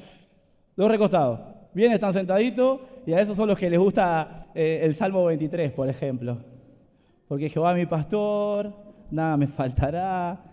Los 0.75 0.89
recostados. 0.89 1.39
Vienen, 1.73 1.95
están 1.95 2.13
sentaditos 2.13 2.81
y 3.05 3.13
a 3.13 3.21
esos 3.21 3.35
son 3.35 3.47
los 3.47 3.57
que 3.57 3.69
les 3.69 3.79
gusta 3.79 4.47
eh, 4.53 4.81
el 4.83 4.93
Salmo 4.95 5.25
23, 5.25 5.71
por 5.71 5.89
ejemplo. 5.89 6.37
Porque 7.27 7.49
Jehová 7.49 7.73
mi 7.73 7.85
pastor, 7.85 8.73
nada 9.09 9.37
me 9.37 9.47
faltará 9.47 10.52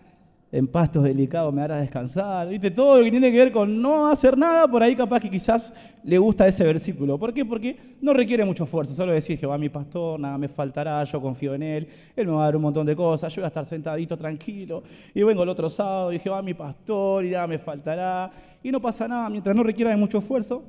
en 0.51 0.67
pastos 0.67 1.03
delicados 1.03 1.53
me 1.53 1.61
hará 1.61 1.77
descansar. 1.77 2.49
¿Viste? 2.49 2.71
Todo 2.71 2.97
lo 2.97 3.03
que 3.05 3.11
tiene 3.11 3.31
que 3.31 3.37
ver 3.37 3.51
con 3.51 3.81
no 3.81 4.07
hacer 4.07 4.37
nada, 4.37 4.67
por 4.67 4.83
ahí 4.83 4.95
capaz 4.95 5.21
que 5.21 5.29
quizás 5.29 5.73
le 6.03 6.17
gusta 6.17 6.45
ese 6.45 6.65
versículo. 6.65 7.17
¿Por 7.17 7.33
qué? 7.33 7.45
Porque 7.45 7.77
no 8.01 8.11
requiere 8.13 8.43
mucho 8.43 8.65
esfuerzo. 8.65 8.93
Solo 8.93 9.13
decir, 9.13 9.37
Jehová 9.37 9.57
mi 9.57 9.69
pastor, 9.69 10.19
nada 10.19 10.37
me 10.37 10.49
faltará, 10.49 11.03
yo 11.05 11.21
confío 11.21 11.53
en 11.53 11.63
Él, 11.63 11.87
Él 12.15 12.27
me 12.27 12.33
va 12.33 12.41
a 12.41 12.45
dar 12.45 12.57
un 12.57 12.63
montón 12.63 12.85
de 12.85 12.95
cosas, 12.95 13.33
yo 13.33 13.41
voy 13.41 13.45
a 13.45 13.47
estar 13.47 13.65
sentadito 13.65 14.17
tranquilo. 14.17 14.83
Y 15.13 15.23
vengo 15.23 15.43
el 15.43 15.49
otro 15.49 15.69
sábado 15.69 16.11
y 16.11 16.19
Jehová 16.19 16.41
mi 16.41 16.53
pastor, 16.53 17.23
y 17.23 17.29
nada 17.29 17.47
me 17.47 17.57
faltará. 17.57 18.29
Y 18.61 18.71
no 18.71 18.81
pasa 18.81 19.07
nada, 19.07 19.29
mientras 19.29 19.55
no 19.55 19.63
requiera 19.63 19.91
de 19.91 19.97
mucho 19.97 20.17
esfuerzo, 20.17 20.63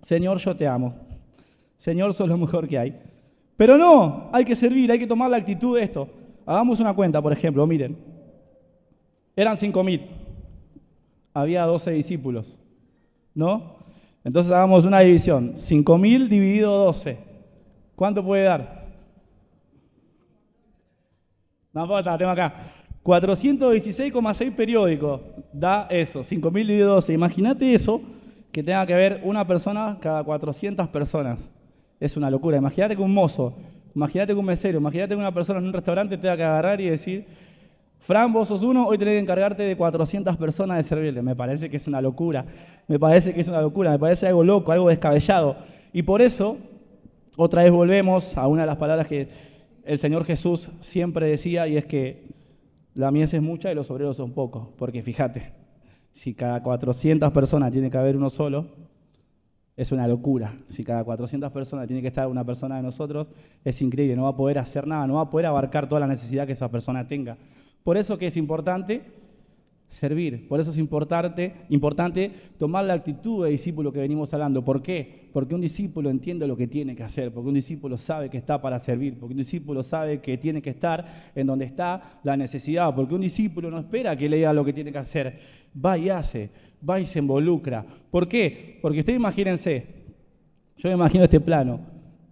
Señor, 0.00 0.38
yo 0.38 0.54
te 0.54 0.66
amo. 0.66 0.94
Señor, 1.76 2.14
sos 2.14 2.28
lo 2.28 2.38
mejor 2.38 2.68
que 2.68 2.78
hay. 2.78 2.96
Pero 3.56 3.76
no, 3.76 4.30
hay 4.32 4.44
que 4.44 4.54
servir, 4.54 4.92
hay 4.92 5.00
que 5.00 5.06
tomar 5.08 5.28
la 5.28 5.38
actitud 5.38 5.76
de 5.76 5.82
esto. 5.82 6.08
Hagamos 6.46 6.78
una 6.78 6.94
cuenta, 6.94 7.20
por 7.20 7.32
ejemplo, 7.32 7.66
miren. 7.66 8.07
Eran 9.38 9.56
cinco 9.56 9.84
mil. 9.84 10.02
Había 11.32 11.64
12 11.64 11.92
discípulos. 11.92 12.56
¿No? 13.34 13.76
Entonces 14.24 14.50
hagamos 14.50 14.84
una 14.84 14.98
división. 14.98 15.52
Cinco 15.54 15.96
mil 15.96 16.28
dividido 16.28 16.76
12. 16.86 17.18
¿Cuánto 17.94 18.24
puede 18.24 18.42
dar? 18.42 18.88
No 21.72 21.82
importa, 21.82 22.18
tengo 22.18 22.32
acá. 22.32 22.52
416,6 23.04 24.56
periódicos 24.56 25.20
da 25.52 25.86
eso, 25.88 26.20
5.000 26.20 26.52
dividido 26.52 26.94
12. 26.96 27.12
Imagínate 27.12 27.72
eso, 27.72 28.02
que 28.50 28.64
tenga 28.64 28.84
que 28.86 28.94
ver 28.94 29.20
una 29.22 29.46
persona 29.46 29.98
cada 30.00 30.24
400 30.24 30.88
personas. 30.88 31.48
Es 32.00 32.16
una 32.16 32.28
locura. 32.28 32.56
Imagínate 32.56 32.96
que 32.96 33.02
un 33.02 33.14
mozo, 33.14 33.54
imagínate 33.94 34.32
que 34.32 34.38
un 34.38 34.46
mesero, 34.46 34.78
imagínate 34.78 35.14
que 35.14 35.20
una 35.20 35.32
persona 35.32 35.60
en 35.60 35.66
un 35.66 35.72
restaurante 35.72 36.18
tenga 36.18 36.36
que 36.36 36.42
agarrar 36.42 36.80
y 36.80 36.88
decir, 36.88 37.26
Fran, 38.00 38.32
vos 38.32 38.48
sos 38.48 38.62
uno, 38.62 38.86
hoy 38.86 38.96
tenés 38.98 39.14
que 39.14 39.20
encargarte 39.20 39.62
de 39.62 39.76
400 39.76 40.36
personas 40.36 40.78
de 40.78 40.82
servirle. 40.82 41.22
Me 41.22 41.36
parece 41.36 41.68
que 41.68 41.76
es 41.76 41.86
una 41.88 42.00
locura, 42.00 42.46
me 42.86 42.98
parece 42.98 43.34
que 43.34 43.40
es 43.40 43.48
una 43.48 43.60
locura, 43.60 43.90
me 43.90 43.98
parece 43.98 44.26
algo 44.26 44.44
loco, 44.44 44.72
algo 44.72 44.88
descabellado. 44.88 45.56
Y 45.92 46.02
por 46.02 46.22
eso, 46.22 46.56
otra 47.36 47.62
vez 47.62 47.72
volvemos 47.72 48.36
a 48.36 48.46
una 48.46 48.62
de 48.62 48.66
las 48.66 48.76
palabras 48.76 49.06
que 49.06 49.28
el 49.84 49.98
Señor 49.98 50.24
Jesús 50.24 50.70
siempre 50.80 51.26
decía, 51.26 51.66
y 51.66 51.76
es 51.76 51.86
que 51.86 52.28
la 52.94 53.10
mies 53.10 53.32
es 53.34 53.42
mucha 53.42 53.70
y 53.70 53.74
los 53.74 53.90
obreros 53.90 54.16
son 54.16 54.32
pocos. 54.32 54.68
Porque 54.76 55.02
fíjate, 55.02 55.52
si 56.12 56.34
cada 56.34 56.62
400 56.62 57.32
personas 57.32 57.72
tiene 57.72 57.90
que 57.90 57.96
haber 57.96 58.16
uno 58.16 58.28
solo, 58.30 58.66
es 59.76 59.92
una 59.92 60.08
locura. 60.08 60.54
Si 60.66 60.82
cada 60.82 61.04
400 61.04 61.52
personas 61.52 61.86
tiene 61.86 62.02
que 62.02 62.08
estar 62.08 62.26
una 62.26 62.44
persona 62.44 62.76
de 62.76 62.82
nosotros, 62.82 63.30
es 63.64 63.80
increíble, 63.80 64.16
no 64.16 64.24
va 64.24 64.30
a 64.30 64.36
poder 64.36 64.58
hacer 64.58 64.86
nada, 64.88 65.06
no 65.06 65.14
va 65.14 65.22
a 65.22 65.30
poder 65.30 65.46
abarcar 65.46 65.88
toda 65.88 66.00
la 66.00 66.08
necesidad 66.08 66.46
que 66.46 66.52
esa 66.52 66.68
persona 66.68 67.06
tenga. 67.06 67.38
Por 67.82 67.96
eso 67.96 68.18
que 68.18 68.26
es 68.26 68.36
importante 68.36 69.18
servir, 69.88 70.46
por 70.46 70.60
eso 70.60 70.70
es 70.70 70.76
importante, 70.76 71.54
importante 71.70 72.30
tomar 72.58 72.84
la 72.84 72.92
actitud 72.92 73.44
de 73.44 73.50
discípulo 73.50 73.90
que 73.90 73.98
venimos 73.98 74.32
hablando. 74.34 74.62
¿Por 74.62 74.82
qué? 74.82 75.30
Porque 75.32 75.54
un 75.54 75.62
discípulo 75.62 76.10
entiende 76.10 76.46
lo 76.46 76.56
que 76.56 76.66
tiene 76.66 76.94
que 76.94 77.02
hacer, 77.02 77.32
porque 77.32 77.48
un 77.48 77.54
discípulo 77.54 77.96
sabe 77.96 78.28
que 78.28 78.36
está 78.36 78.60
para 78.60 78.78
servir, 78.78 79.18
porque 79.18 79.32
un 79.32 79.38
discípulo 79.38 79.82
sabe 79.82 80.20
que 80.20 80.36
tiene 80.36 80.60
que 80.60 80.70
estar 80.70 81.06
en 81.34 81.46
donde 81.46 81.64
está 81.64 82.20
la 82.22 82.36
necesidad, 82.36 82.94
porque 82.94 83.14
un 83.14 83.22
discípulo 83.22 83.70
no 83.70 83.78
espera 83.78 84.14
que 84.14 84.28
le 84.28 84.36
diga 84.36 84.52
lo 84.52 84.64
que 84.64 84.74
tiene 84.74 84.92
que 84.92 84.98
hacer, 84.98 85.38
va 85.74 85.96
y 85.96 86.10
hace, 86.10 86.50
va 86.88 87.00
y 87.00 87.06
se 87.06 87.18
involucra. 87.18 87.84
¿Por 88.10 88.28
qué? 88.28 88.78
Porque 88.82 89.00
ustedes 89.00 89.18
imagínense, 89.18 89.86
yo 90.76 90.90
me 90.90 90.94
imagino 90.94 91.24
este 91.24 91.40
plano, 91.40 91.80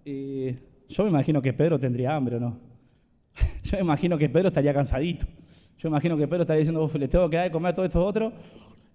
eh, 0.05 0.55
yo 0.89 1.05
me 1.05 1.11
imagino 1.11 1.41
que 1.41 1.55
Pedro 1.55 1.79
tendría 1.79 2.15
hambre, 2.15 2.37
¿o 2.37 2.41
no? 2.41 2.66
Yo 3.67 3.79
imagino 3.79 4.17
que 4.17 4.29
Pedro 4.29 4.49
estaría 4.49 4.73
cansadito. 4.73 5.27
Yo 5.79 5.89
imagino 5.89 6.17
que 6.17 6.27
Pedro 6.29 6.43
estaría 6.43 6.61
diciendo, 6.61 6.89
le 6.95 7.09
tengo 7.09 7.29
que 7.29 7.37
dar 7.37 7.47
de 7.47 7.51
comer 7.51 7.73
a 7.73 7.75
todos 7.75 7.89
estos 7.89 8.05
otros. 8.05 8.33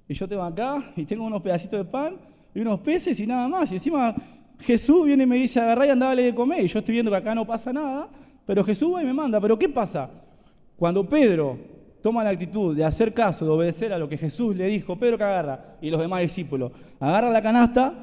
Y 0.08 0.14
yo 0.14 0.28
tengo 0.28 0.44
acá 0.44 0.92
y 0.96 1.06
tengo 1.06 1.26
unos 1.26 1.42
pedacitos 1.42 1.80
de 1.80 1.86
pan 1.86 2.16
y 2.56 2.62
unos 2.62 2.80
peces 2.80 3.20
y 3.20 3.28
nada 3.28 3.48
más. 3.50 3.70
Y 3.72 3.76
encima 3.76 4.16
Jesús 4.60 5.06
viene 5.06 5.24
y 5.24 5.28
me 5.28 5.36
dice, 5.36 5.60
agarrá 5.60 5.88
y 5.88 5.90
andá 5.90 6.16
de 6.16 6.34
comer. 6.34 6.64
Y 6.64 6.68
yo 6.68 6.80
estoy 6.80 6.94
viendo 6.94 7.12
que 7.12 7.18
acá 7.18 7.36
no 7.36 7.46
pasa 7.46 7.74
nada, 7.74 8.08
pero 8.46 8.64
Jesús 8.64 8.96
va 8.96 9.04
y 9.04 9.06
me 9.06 9.14
manda. 9.14 9.42
Pero 9.42 9.60
¿qué 9.60 9.68
pasa? 9.68 10.10
Cuando 10.78 11.08
Pedro 11.08 11.58
toma 12.02 12.24
la 12.24 12.30
actitud 12.30 12.76
de 12.76 12.86
hacer 12.86 13.14
caso, 13.14 13.46
de 13.46 13.52
obedecer 13.52 13.92
a 13.92 14.00
lo 14.00 14.08
que 14.08 14.18
Jesús 14.18 14.56
le 14.56 14.68
dijo, 14.68 14.96
Pedro 14.96 15.18
que 15.18 15.24
agarra, 15.26 15.76
y 15.82 15.90
los 15.90 16.00
demás 16.00 16.22
discípulos, 16.22 16.72
agarra 17.00 17.30
la 17.30 17.42
canasta 17.42 17.94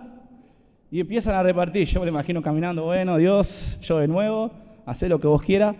y 0.90 1.00
empiezan 1.00 1.34
a 1.34 1.42
repartir. 1.42 1.88
Yo 1.88 2.00
me 2.00 2.06
lo 2.06 2.10
imagino 2.10 2.42
caminando, 2.42 2.84
bueno, 2.84 3.16
Dios, 3.16 3.78
yo 3.80 3.98
de 3.98 4.06
nuevo, 4.06 4.50
haz 4.86 5.02
lo 5.02 5.18
que 5.18 5.26
vos 5.26 5.42
quieras. 5.42 5.74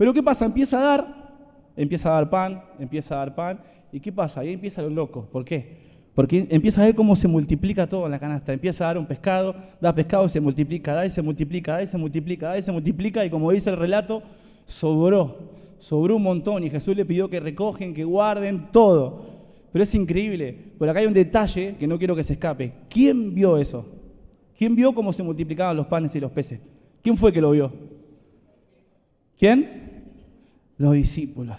Pero 0.00 0.14
¿qué 0.14 0.22
pasa? 0.22 0.46
Empieza 0.46 0.78
a 0.78 0.82
dar, 0.82 1.72
empieza 1.76 2.08
a 2.08 2.14
dar 2.14 2.30
pan, 2.30 2.64
empieza 2.78 3.14
a 3.14 3.18
dar 3.18 3.34
pan. 3.34 3.60
¿Y 3.92 4.00
qué 4.00 4.10
pasa? 4.10 4.40
Ahí 4.40 4.54
empieza 4.54 4.80
lo 4.80 4.88
loco. 4.88 5.28
¿Por 5.30 5.44
qué? 5.44 5.76
Porque 6.14 6.46
empieza 6.48 6.80
a 6.80 6.86
ver 6.86 6.94
cómo 6.94 7.14
se 7.14 7.28
multiplica 7.28 7.86
todo 7.86 8.06
en 8.06 8.12
la 8.12 8.18
canasta. 8.18 8.54
Empieza 8.54 8.84
a 8.84 8.86
dar 8.86 8.96
un 8.96 9.04
pescado, 9.04 9.54
da 9.78 9.94
pescado 9.94 10.26
se 10.26 10.40
multiplica, 10.40 10.94
da 10.94 11.04
y 11.04 11.10
se 11.10 11.20
multiplica, 11.20 11.74
da 11.74 11.82
y 11.82 11.86
se 11.86 11.98
multiplica, 11.98 12.48
da 12.48 12.56
y 12.56 12.62
se 12.62 12.72
multiplica. 12.72 13.26
Y 13.26 13.28
como 13.28 13.50
dice 13.50 13.68
el 13.68 13.76
relato, 13.76 14.22
sobró, 14.64 15.36
sobró 15.76 16.16
un 16.16 16.22
montón. 16.22 16.64
Y 16.64 16.70
Jesús 16.70 16.96
le 16.96 17.04
pidió 17.04 17.28
que 17.28 17.38
recogen, 17.38 17.92
que 17.92 18.04
guarden 18.04 18.72
todo. 18.72 19.26
Pero 19.70 19.82
es 19.82 19.94
increíble. 19.94 20.56
Por 20.78 20.88
acá 20.88 21.00
hay 21.00 21.06
un 21.08 21.12
detalle 21.12 21.76
que 21.78 21.86
no 21.86 21.98
quiero 21.98 22.16
que 22.16 22.24
se 22.24 22.32
escape. 22.32 22.72
¿Quién 22.88 23.34
vio 23.34 23.58
eso? 23.58 23.84
¿Quién 24.56 24.74
vio 24.74 24.94
cómo 24.94 25.12
se 25.12 25.22
multiplicaban 25.22 25.76
los 25.76 25.88
panes 25.88 26.14
y 26.14 26.20
los 26.20 26.32
peces? 26.32 26.58
¿Quién 27.02 27.18
fue 27.18 27.34
que 27.34 27.42
lo 27.42 27.50
vio? 27.50 27.70
¿Quién? 29.36 29.89
Los 30.80 30.94
discípulos. 30.94 31.58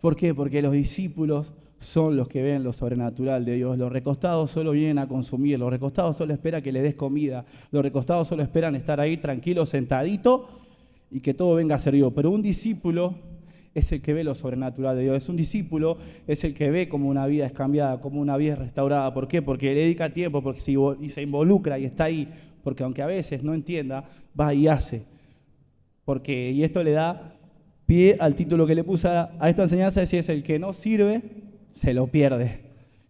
¿Por 0.00 0.14
qué? 0.14 0.32
Porque 0.32 0.62
los 0.62 0.72
discípulos 0.72 1.52
son 1.80 2.16
los 2.16 2.28
que 2.28 2.40
ven 2.40 2.62
lo 2.62 2.72
sobrenatural 2.72 3.44
de 3.44 3.56
Dios. 3.56 3.76
Los 3.76 3.90
recostados 3.90 4.52
solo 4.52 4.70
vienen 4.70 4.98
a 4.98 5.08
consumir, 5.08 5.58
los 5.58 5.68
recostados 5.68 6.16
solo 6.16 6.32
esperan 6.34 6.62
que 6.62 6.70
les 6.70 6.84
des 6.84 6.94
comida, 6.94 7.44
los 7.72 7.82
recostados 7.82 8.28
solo 8.28 8.44
esperan 8.44 8.76
estar 8.76 9.00
ahí 9.00 9.16
tranquilo, 9.16 9.66
sentadito 9.66 10.48
y 11.10 11.18
que 11.18 11.34
todo 11.34 11.56
venga 11.56 11.74
a 11.74 11.78
ser 11.80 11.94
Dios. 11.94 12.12
Pero 12.14 12.30
un 12.30 12.40
discípulo 12.40 13.16
es 13.74 13.90
el 13.90 14.00
que 14.00 14.12
ve 14.12 14.22
lo 14.22 14.36
sobrenatural 14.36 14.94
de 14.94 15.02
Dios. 15.02 15.16
Es 15.16 15.28
un 15.28 15.36
discípulo, 15.36 15.98
es 16.28 16.44
el 16.44 16.54
que 16.54 16.70
ve 16.70 16.88
como 16.88 17.08
una 17.08 17.26
vida 17.26 17.44
es 17.44 17.52
cambiada, 17.52 18.00
como 18.00 18.20
una 18.20 18.36
vida 18.36 18.52
es 18.52 18.60
restaurada. 18.60 19.12
¿Por 19.12 19.26
qué? 19.26 19.42
Porque 19.42 19.74
le 19.74 19.80
dedica 19.80 20.12
tiempo, 20.12 20.44
porque 20.44 20.60
se 20.60 21.22
involucra 21.22 21.76
y 21.76 21.86
está 21.86 22.04
ahí. 22.04 22.28
Porque 22.62 22.84
aunque 22.84 23.02
a 23.02 23.06
veces 23.06 23.42
no 23.42 23.52
entienda, 23.52 24.04
va 24.38 24.54
y 24.54 24.68
hace. 24.68 25.02
Porque, 26.04 26.52
y 26.52 26.62
esto 26.62 26.84
le 26.84 26.92
da 26.92 27.34
pie 27.88 28.16
al 28.20 28.34
título 28.34 28.66
que 28.66 28.74
le 28.74 28.84
puse 28.84 29.08
a 29.08 29.48
esta 29.48 29.62
enseñanza, 29.62 30.02
es, 30.02 30.12
es 30.12 30.28
el 30.28 30.42
que 30.42 30.58
no 30.58 30.74
sirve, 30.74 31.22
se 31.72 31.94
lo 31.94 32.06
pierde. 32.06 32.60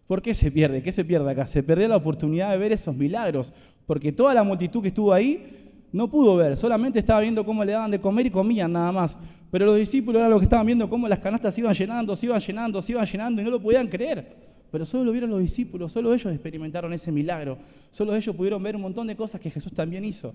¿Por 0.07 0.21
qué 0.21 0.33
se 0.33 0.49
pierde? 0.51 0.81
¿Qué 0.81 0.93
se 0.93 1.03
pierde 1.03 1.29
acá? 1.29 1.45
Se 1.45 1.61
perdió 1.61 1.89
la 1.89 1.97
oportunidad 1.97 2.51
de 2.51 2.57
ver 2.57 2.71
esos 2.71 2.95
milagros, 2.95 3.51
porque 3.85 4.13
toda 4.13 4.33
la 4.33 4.41
multitud 4.41 4.81
que 4.81 4.87
estuvo 4.87 5.11
ahí 5.11 5.83
no 5.91 6.09
pudo 6.09 6.37
ver, 6.37 6.55
solamente 6.55 6.97
estaba 6.97 7.19
viendo 7.19 7.43
cómo 7.43 7.65
le 7.65 7.73
daban 7.73 7.91
de 7.91 7.99
comer 7.99 8.27
y 8.27 8.29
comían 8.29 8.71
nada 8.71 8.93
más. 8.93 9.19
Pero 9.51 9.65
los 9.65 9.75
discípulos 9.75 10.21
eran 10.21 10.31
los 10.31 10.39
que 10.39 10.45
estaban 10.45 10.65
viendo 10.65 10.89
cómo 10.89 11.09
las 11.09 11.19
canastas 11.19 11.53
se 11.53 11.59
iban 11.59 11.73
llenando, 11.73 12.15
se 12.15 12.27
iban 12.27 12.39
llenando, 12.39 12.79
se 12.79 12.93
iban 12.93 13.05
llenando 13.05 13.41
y 13.41 13.43
no 13.43 13.51
lo 13.51 13.61
podían 13.61 13.89
creer. 13.89 14.33
Pero 14.71 14.85
solo 14.85 15.03
lo 15.03 15.11
vieron 15.11 15.29
los 15.29 15.41
discípulos, 15.41 15.91
solo 15.91 16.13
ellos 16.13 16.31
experimentaron 16.31 16.93
ese 16.93 17.11
milagro, 17.11 17.57
solo 17.91 18.15
ellos 18.15 18.33
pudieron 18.33 18.63
ver 18.63 18.77
un 18.77 18.83
montón 18.83 19.07
de 19.07 19.15
cosas 19.17 19.41
que 19.41 19.49
Jesús 19.49 19.73
también 19.73 20.05
hizo, 20.05 20.33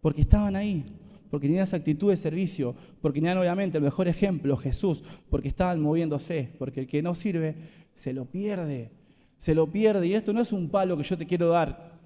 porque 0.00 0.22
estaban 0.22 0.56
ahí, 0.56 0.82
porque 1.30 1.46
tenían 1.46 1.64
esa 1.64 1.76
actitud 1.76 2.10
de 2.10 2.16
servicio, 2.16 2.74
porque 3.00 3.20
tenían 3.20 3.38
obviamente 3.38 3.78
el 3.78 3.84
mejor 3.84 4.08
ejemplo, 4.08 4.56
Jesús, 4.56 5.02
porque 5.30 5.48
estaban 5.48 5.80
moviéndose, 5.80 6.50
porque 6.58 6.80
el 6.80 6.86
que 6.86 7.02
no 7.02 7.14
sirve 7.14 7.54
se 7.94 8.12
lo 8.12 8.26
pierde, 8.26 8.90
se 9.38 9.54
lo 9.54 9.66
pierde. 9.70 10.06
Y 10.06 10.14
esto 10.14 10.32
no 10.32 10.40
es 10.40 10.52
un 10.52 10.68
palo 10.68 10.96
que 10.96 11.02
yo 11.02 11.16
te 11.16 11.26
quiero 11.26 11.48
dar, 11.48 11.96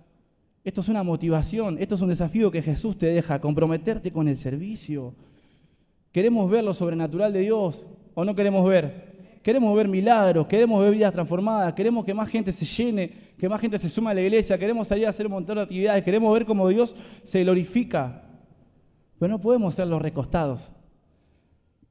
esto 0.63 0.83
es 0.83 0.89
una 0.89 1.03
motivación, 1.03 1.79
esto 1.79 1.95
es 1.95 2.01
un 2.03 2.11
desafío 2.11 2.51
que 2.51 2.63
Jesús 2.63 2.99
te 2.99 3.07
deja, 3.07 3.41
comprometerte 3.41 4.13
con 4.13 4.29
el 4.29 4.37
servicio. 4.37 5.15
¿Queremos 6.13 6.51
ver 6.51 6.65
lo 6.65 6.75
sobrenatural 6.75 7.33
de 7.33 7.41
Dios 7.41 7.87
o 8.15 8.25
no 8.25 8.35
queremos 8.35 8.69
ver? 8.69 9.11
Queremos 9.43 9.75
ver 9.75 9.89
milagros, 9.89 10.47
queremos 10.47 10.83
ver 10.83 10.93
vidas 10.93 11.13
transformadas, 11.15 11.73
queremos 11.73 12.05
que 12.05 12.13
más 12.13 12.29
gente 12.29 12.53
se 12.53 12.67
llene, 12.67 13.11
que 13.39 13.49
más 13.49 13.59
gente 13.59 13.79
se 13.79 13.89
suma 13.89 14.11
a 14.11 14.15
la 14.15 14.21
iglesia, 14.21 14.59
queremos 14.59 14.87
salir 14.87 15.07
a 15.07 15.11
hacer 15.11 15.27
un 15.27 15.33
montón 15.33 15.57
de 15.57 15.63
actividades, 15.63 16.05
queremos 16.05 16.31
ver 16.35 16.45
cómo 16.45 16.69
Dios 16.69 16.95
se 17.23 17.43
glorifica. 17.43 18.30
Pero 19.21 19.31
no 19.31 19.41
podemos 19.41 19.75
ser 19.75 19.87
los 19.87 20.01
recostados. 20.01 20.73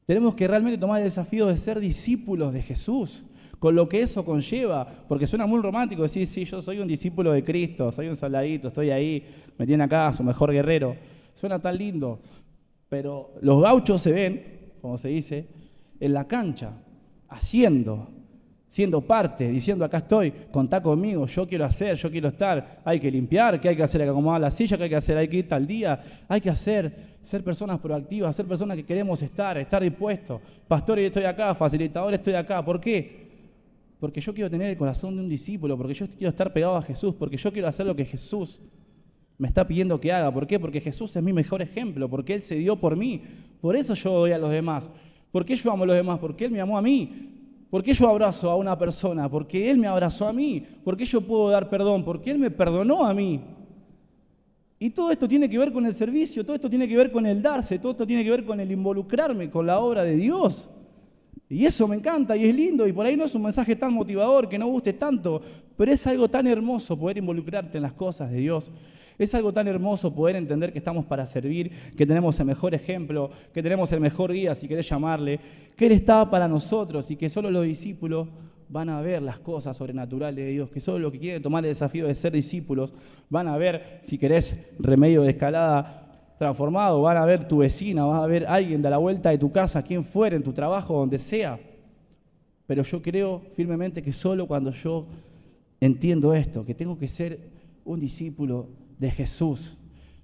Tenemos 0.05 0.33
que 0.33 0.47
realmente 0.47 0.79
tomar 0.79 0.97
el 0.97 1.05
desafío 1.05 1.45
de 1.45 1.59
ser 1.59 1.79
discípulos 1.79 2.51
de 2.51 2.63
Jesús 2.63 3.23
con 3.59 3.75
lo 3.75 3.87
que 3.87 4.01
eso 4.01 4.25
conlleva, 4.25 4.87
porque 5.07 5.27
suena 5.27 5.45
muy 5.45 5.61
romántico 5.61 6.01
decir, 6.01 6.25
sí, 6.25 6.45
yo 6.45 6.59
soy 6.59 6.79
un 6.79 6.87
discípulo 6.87 7.31
de 7.31 7.43
Cristo, 7.43 7.91
soy 7.91 8.07
un 8.07 8.15
soldadito, 8.15 8.69
estoy 8.69 8.89
ahí, 8.89 9.23
me 9.57 9.67
tiene 9.67 9.83
acá, 9.83 10.11
su 10.11 10.23
mejor 10.23 10.51
guerrero. 10.51 10.95
Suena 11.35 11.59
tan 11.59 11.77
lindo, 11.77 12.19
pero 12.87 13.33
los 13.41 13.61
gauchos 13.61 14.01
se 14.01 14.11
ven, 14.11 14.43
como 14.81 14.97
se 14.97 15.09
dice, 15.09 15.47
en 15.99 16.13
la 16.13 16.27
cancha, 16.27 16.81
haciendo, 17.27 18.09
siendo 18.69 19.01
parte, 19.01 19.49
diciendo 19.49 19.83
acá 19.83 19.97
estoy, 19.97 20.31
contá 20.51 20.81
conmigo, 20.81 21.25
yo 21.25 21.45
quiero 21.45 21.65
hacer, 21.65 21.97
yo 21.97 22.09
quiero 22.09 22.29
estar, 22.29 22.79
hay 22.85 22.99
que 22.99 23.11
limpiar, 23.11 23.59
¿qué 23.59 23.67
hay 23.67 23.75
que 23.75 23.83
hacer? 23.83 23.99
Hay 23.99 24.07
que 24.07 24.11
acomodar 24.11 24.39
la 24.39 24.51
silla, 24.51 24.77
¿qué 24.77 24.83
hay 24.83 24.89
que 24.89 24.95
hacer? 24.95 25.17
Hay 25.17 25.27
que 25.27 25.37
ir 25.37 25.47
tal 25.47 25.67
día, 25.67 26.01
hay 26.29 26.39
que 26.39 26.49
hacer, 26.49 27.17
ser 27.21 27.43
personas 27.43 27.79
proactivas, 27.79 28.33
ser 28.33 28.45
personas 28.45 28.77
que 28.77 28.85
queremos 28.85 29.21
estar, 29.21 29.57
estar 29.57 29.83
dispuestos. 29.83 30.39
Pastor, 30.67 30.99
estoy 30.99 31.25
acá, 31.25 31.53
facilitador, 31.53 32.13
estoy 32.13 32.35
acá. 32.35 32.63
¿Por 32.63 32.79
qué? 32.79 33.27
porque 33.99 34.21
yo 34.21 34.33
quiero 34.33 34.49
tener 34.49 34.69
el 34.69 34.77
corazón 34.77 35.15
de 35.15 35.21
un 35.21 35.29
discípulo, 35.29 35.77
porque 35.77 35.93
yo 35.93 36.07
quiero 36.07 36.29
estar 36.29 36.53
pegado 36.53 36.77
a 36.77 36.81
Jesús, 36.81 37.13
porque 37.19 37.35
yo 37.35 37.51
quiero 37.51 37.67
hacer 37.67 37.85
lo 37.85 37.95
que 37.95 38.05
Jesús 38.05 38.61
me 39.37 39.47
está 39.47 39.67
pidiendo 39.67 39.99
que 39.99 40.11
haga. 40.11 40.33
¿Por 40.33 40.47
qué? 40.47 40.59
Porque 40.59 40.79
Jesús 40.79 41.15
es 41.15 41.23
mi 41.23 41.33
mejor 41.33 41.61
ejemplo, 41.61 42.09
porque 42.09 42.35
Él 42.35 42.41
se 42.41 42.55
dio 42.55 42.77
por 42.77 42.95
mí. 42.95 43.21
Por 43.59 43.75
eso 43.75 43.93
yo 43.95 44.11
doy 44.11 44.31
a 44.31 44.37
los 44.37 44.51
demás. 44.51 44.91
¿Por 45.31 45.43
qué 45.43 45.55
yo 45.55 45.71
amo 45.71 45.83
a 45.83 45.87
los 45.87 45.95
demás? 45.95 46.19
Porque 46.19 46.45
Él 46.45 46.51
me 46.51 46.61
amó 46.61 46.77
a 46.77 46.81
mí. 46.81 47.38
¿Por 47.69 47.83
qué 47.83 47.93
yo 47.93 48.07
abrazo 48.07 48.49
a 48.49 48.55
una 48.55 48.77
persona? 48.77 49.29
Porque 49.29 49.69
Él 49.69 49.77
me 49.77 49.87
abrazó 49.87 50.27
a 50.27 50.33
mí. 50.33 50.65
¿Por 50.83 50.97
qué 50.97 51.05
yo 51.05 51.21
puedo 51.21 51.49
dar 51.49 51.69
perdón? 51.69 52.03
Porque 52.03 52.31
Él 52.31 52.39
me 52.39 52.49
perdonó 52.49 53.05
a 53.05 53.13
mí. 53.13 53.41
Y 54.79 54.89
todo 54.89 55.11
esto 55.11 55.27
tiene 55.27 55.49
que 55.49 55.57
ver 55.57 55.73
con 55.73 55.85
el 55.85 55.93
servicio, 55.93 56.43
todo 56.45 56.55
esto 56.55 56.69
tiene 56.69 56.87
que 56.87 56.95
ver 56.95 57.11
con 57.11 57.25
el 57.25 57.41
darse, 57.41 57.77
todo 57.77 57.91
esto 57.91 58.07
tiene 58.07 58.23
que 58.23 58.31
ver 58.31 58.45
con 58.45 58.59
el 58.61 58.71
involucrarme 58.71 59.49
con 59.49 59.67
la 59.67 59.79
obra 59.79 60.03
de 60.03 60.15
Dios. 60.15 60.69
Y 61.49 61.65
eso 61.65 61.87
me 61.87 61.97
encanta 61.97 62.37
y 62.37 62.45
es 62.45 62.55
lindo 62.55 62.87
y 62.87 62.93
por 62.93 63.05
ahí 63.05 63.17
no 63.17 63.25
es 63.25 63.35
un 63.35 63.41
mensaje 63.41 63.75
tan 63.75 63.91
motivador 63.91 64.47
que 64.47 64.57
no 64.57 64.67
guste 64.67 64.93
tanto, 64.93 65.41
pero 65.75 65.91
es 65.91 66.07
algo 66.07 66.29
tan 66.29 66.47
hermoso 66.47 66.97
poder 66.97 67.17
involucrarte 67.17 67.77
en 67.77 67.83
las 67.83 67.93
cosas 67.93 68.31
de 68.31 68.37
Dios. 68.37 68.71
Es 69.19 69.35
algo 69.35 69.51
tan 69.51 69.67
hermoso 69.67 70.15
poder 70.15 70.37
entender 70.37 70.71
que 70.71 70.77
estamos 70.77 71.05
para 71.05 71.25
servir, 71.25 71.71
que 71.97 72.05
tenemos 72.05 72.39
el 72.39 72.45
mejor 72.45 72.73
ejemplo, 72.73 73.29
que 73.53 73.61
tenemos 73.61 73.91
el 73.91 73.99
mejor 73.99 74.31
guía, 74.31 74.55
si 74.55 74.65
querés 74.65 74.87
llamarle, 74.89 75.41
que 75.75 75.87
Él 75.87 75.91
está 75.91 76.29
para 76.29 76.47
nosotros 76.47 77.11
y 77.11 77.17
que 77.17 77.29
solo 77.29 77.51
los 77.51 77.65
discípulos 77.65 78.29
van 78.69 78.87
a 78.87 79.01
ver 79.01 79.21
las 79.21 79.39
cosas 79.39 79.75
sobrenaturales 79.75 80.45
de 80.45 80.51
Dios, 80.51 80.69
que 80.69 80.79
solo 80.79 80.99
los 80.99 81.11
que 81.11 81.19
quieren 81.19 81.41
tomar 81.41 81.65
el 81.65 81.71
desafío 81.71 82.07
de 82.07 82.15
ser 82.15 82.31
discípulos 82.31 82.93
van 83.29 83.49
a 83.49 83.57
ver, 83.57 83.99
si 84.03 84.17
querés, 84.17 84.71
remedio 84.79 85.23
de 85.23 85.31
escalada, 85.31 86.33
transformado, 86.37 87.01
van 87.01 87.17
a 87.17 87.25
ver 87.25 87.45
tu 87.45 87.57
vecina, 87.57 88.05
vas 88.05 88.23
a 88.23 88.27
ver 88.27 88.47
alguien 88.47 88.81
de 88.81 88.89
la 88.89 88.99
vuelta 88.99 89.31
de 89.31 89.37
tu 89.37 89.51
casa, 89.51 89.83
quien 89.83 90.05
fuera, 90.05 90.37
en 90.37 90.43
tu 90.43 90.53
trabajo, 90.53 90.97
donde 90.97 91.19
sea. 91.19 91.59
Pero 92.65 92.83
yo 92.83 93.01
creo 93.01 93.41
firmemente 93.53 94.01
que 94.01 94.13
solo 94.13 94.47
cuando 94.47 94.71
yo 94.71 95.07
entiendo 95.81 96.33
esto, 96.33 96.63
que 96.63 96.73
tengo 96.73 96.97
que 96.97 97.09
ser 97.09 97.49
un 97.83 97.99
discípulo 97.99 98.69
de 98.99 99.09
Jesús, 99.09 99.77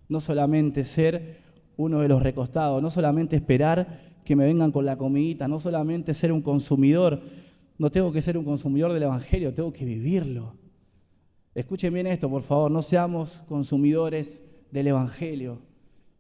no 0.08 0.20
solamente 0.20 0.84
ser 0.84 1.40
uno 1.78 2.02
de 2.02 2.08
los 2.08 2.22
recostados, 2.22 2.82
no 2.82 2.92
solamente 2.92 3.36
esperar 3.36 4.14
que 4.24 4.36
me 4.36 4.46
vengan 4.46 4.72
con 4.72 4.86
la 4.86 4.98
comidita, 4.98 5.48
no 5.48 5.60
solamente 5.60 6.14
ser 6.14 6.32
un 6.32 6.42
consumidor, 6.42 7.22
no 7.78 7.90
tengo 7.90 8.12
que 8.12 8.22
ser 8.22 8.38
un 8.38 8.46
consumidor 8.46 8.94
del 8.94 9.04
Evangelio, 9.04 9.54
tengo 9.54 9.74
que 9.74 9.86
vivirlo. 9.86 10.56
Escuchen 11.54 11.94
bien 11.94 12.08
esto, 12.08 12.30
por 12.30 12.44
favor, 12.44 12.70
no 12.70 12.82
seamos 12.82 13.42
consumidores 13.48 14.42
del 14.72 14.88
Evangelio, 14.88 15.60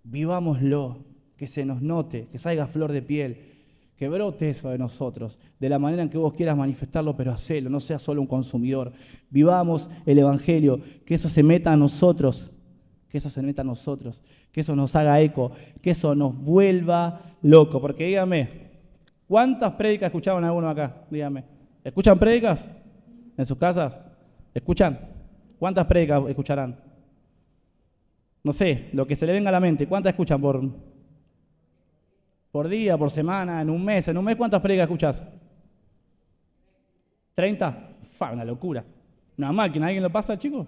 vivámoslo, 0.03 1.03
que 1.35 1.47
se 1.47 1.65
nos 1.65 1.81
note, 1.81 2.27
que 2.31 2.39
salga 2.39 2.67
flor 2.67 2.91
de 2.93 3.01
piel, 3.01 3.54
que 3.97 4.09
brote 4.09 4.49
eso 4.49 4.69
de 4.69 4.77
nosotros, 4.77 5.39
de 5.59 5.69
la 5.69 5.79
manera 5.79 6.03
en 6.03 6.09
que 6.09 6.17
vos 6.17 6.33
quieras 6.33 6.57
manifestarlo, 6.57 7.15
pero 7.15 7.31
hacelo, 7.31 7.69
no 7.69 7.79
seas 7.79 8.01
solo 8.01 8.21
un 8.21 8.27
consumidor. 8.27 8.91
Vivamos 9.29 9.89
el 10.05 10.19
Evangelio, 10.19 10.79
que 11.05 11.15
eso 11.15 11.29
se 11.29 11.43
meta 11.43 11.71
a 11.71 11.77
nosotros, 11.77 12.51
que 13.09 13.17
eso 13.17 13.29
se 13.29 13.41
meta 13.41 13.61
a 13.61 13.65
nosotros, 13.65 14.21
que 14.51 14.61
eso 14.61 14.75
nos 14.75 14.95
haga 14.95 15.21
eco, 15.21 15.51
que 15.81 15.91
eso 15.91 16.13
nos 16.15 16.37
vuelva 16.37 17.21
loco. 17.41 17.79
Porque 17.79 18.05
dígame, 18.05 18.49
¿cuántas 19.27 19.73
prédicas 19.73 20.07
escuchaban 20.07 20.43
alguno 20.43 20.69
acá? 20.69 21.03
Dígame, 21.09 21.43
¿escuchan 21.83 22.19
prédicas 22.19 22.67
en 23.37 23.45
sus 23.45 23.57
casas? 23.57 24.01
¿Escuchan? 24.53 24.99
¿Cuántas 25.57 25.85
prédicas 25.85 26.21
escucharán? 26.27 26.85
no 28.45 28.53
sé, 28.53 28.89
lo 28.93 29.07
que 29.07 29.15
se 29.15 29.25
le 29.25 29.33
venga 29.33 29.49
a 29.49 29.51
la 29.51 29.59
mente, 29.59 29.87
¿cuántas 29.87 30.11
escuchan 30.11 30.39
por, 30.39 30.61
por 32.55 32.69
día, 32.69 32.97
por 32.97 33.11
semana, 33.11 33.61
en 33.61 33.69
un 33.69 33.83
mes? 33.83 34.07
¿En 34.07 34.17
un 34.17 34.23
mes 34.23 34.37
cuántas 34.37 34.61
predicas 34.61 34.85
escuchas? 34.85 35.21
¿30? 37.35 37.97
Fa, 38.03 38.31
una 38.31 38.45
locura. 38.45 38.85
Una 39.37 39.51
máquina, 39.51 39.87
¿alguien 39.87 40.01
lo 40.01 40.09
pasa, 40.09 40.37
chicos? 40.37 40.65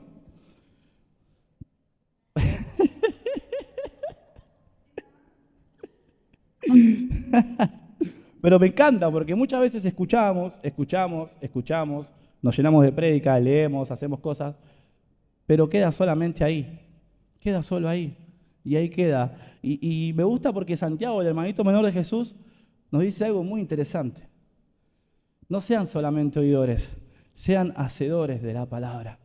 Pero 8.42 8.60
me 8.60 8.68
encanta 8.68 9.10
porque 9.10 9.34
muchas 9.34 9.62
veces 9.62 9.86
escuchamos, 9.86 10.60
escuchamos, 10.64 11.38
escuchamos, 11.40 12.12
nos 12.42 12.58
llenamos 12.58 12.84
de 12.84 12.92
prédica, 12.92 13.40
leemos, 13.40 13.92
hacemos 13.92 14.20
cosas, 14.20 14.58
pero 15.46 15.70
queda 15.70 15.94
solamente 15.94 16.44
ahí, 16.44 16.82
queda 17.40 17.62
solo 17.62 17.88
ahí, 17.88 18.27
y 18.68 18.76
ahí 18.76 18.90
queda. 18.90 19.34
Y, 19.62 20.12
me 20.14 20.26
gusta 20.26 20.52
porque 20.52 20.76
Santiago, 20.76 21.22
el 21.22 21.28
hermanito 21.28 21.64
menor 21.64 21.86
de 21.86 21.94
Jesús, 21.94 22.36
nos 22.92 23.02
dice 23.02 23.24
algo 23.24 23.42
muy 23.42 23.62
interesante. 23.62 24.28
No 25.48 25.62
sean 25.62 25.88
solamente 25.88 26.40
oidores, 26.40 26.92
sean 27.32 27.74
hacedores 27.78 28.42
de 28.42 28.54
la 28.54 28.66
palabra. 28.66 29.20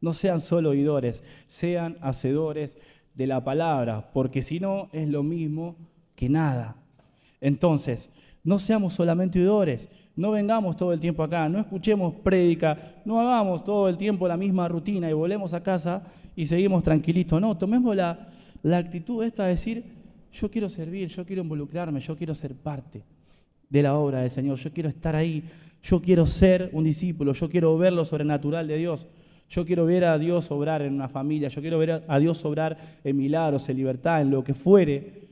No 0.00 0.12
sean 0.14 0.40
solo 0.40 0.70
oidores, 0.70 1.22
sean 1.46 1.96
hacedores 2.00 2.76
de 3.14 3.28
la 3.28 3.44
palabra, 3.44 4.10
porque 4.12 4.42
si 4.42 4.58
no 4.58 4.88
es 4.92 5.08
lo 5.08 5.22
mismo 5.22 5.76
que 6.16 6.28
nada. 6.28 6.76
Entonces, 7.40 8.12
no 8.42 8.58
seamos 8.58 8.94
solamente 8.94 9.38
oidores, 9.38 9.88
no 10.16 10.32
vengamos 10.32 10.76
todo 10.76 10.92
el 10.92 10.98
tiempo 10.98 11.22
acá, 11.22 11.48
no 11.48 11.60
escuchemos 11.60 12.14
prédica, 12.14 12.96
no 13.04 13.20
hagamos 13.20 13.62
todo 13.62 13.88
el 13.88 13.96
tiempo 13.96 14.26
la 14.26 14.36
misma 14.36 14.66
rutina 14.66 15.08
y 15.08 15.12
volvemos 15.12 15.54
a 15.54 15.62
casa 15.62 16.02
y 16.34 16.46
seguimos 16.46 16.82
tranquilitos. 16.82 17.40
No, 17.40 17.56
tomemos 17.56 17.94
la, 17.94 18.28
la 18.62 18.78
actitud 18.78 19.24
esta 19.24 19.44
de 19.44 19.50
decir, 19.50 19.84
yo 20.32 20.50
quiero 20.50 20.68
servir, 20.68 21.08
yo 21.08 21.24
quiero 21.24 21.42
involucrarme, 21.42 22.00
yo 22.00 22.16
quiero 22.16 22.34
ser 22.34 22.54
parte 22.54 23.02
de 23.68 23.82
la 23.82 23.96
obra 23.96 24.20
del 24.20 24.30
Señor, 24.30 24.58
yo 24.58 24.72
quiero 24.72 24.88
estar 24.88 25.14
ahí, 25.14 25.44
yo 25.82 26.00
quiero 26.00 26.26
ser 26.26 26.70
un 26.72 26.84
discípulo, 26.84 27.32
yo 27.32 27.48
quiero 27.48 27.76
ver 27.78 27.92
lo 27.92 28.04
sobrenatural 28.04 28.66
de 28.66 28.76
Dios. 28.76 29.06
Yo 29.50 29.64
quiero 29.64 29.86
ver 29.86 30.04
a 30.04 30.18
Dios 30.18 30.50
obrar 30.50 30.82
en 30.82 30.92
una 30.92 31.08
familia, 31.08 31.48
yo 31.48 31.62
quiero 31.62 31.78
ver 31.78 32.04
a 32.06 32.18
Dios 32.18 32.44
obrar 32.44 32.76
en 33.02 33.16
milagros, 33.16 33.66
en 33.70 33.78
libertad, 33.78 34.20
en 34.20 34.30
lo 34.30 34.44
que 34.44 34.52
fuere, 34.52 35.28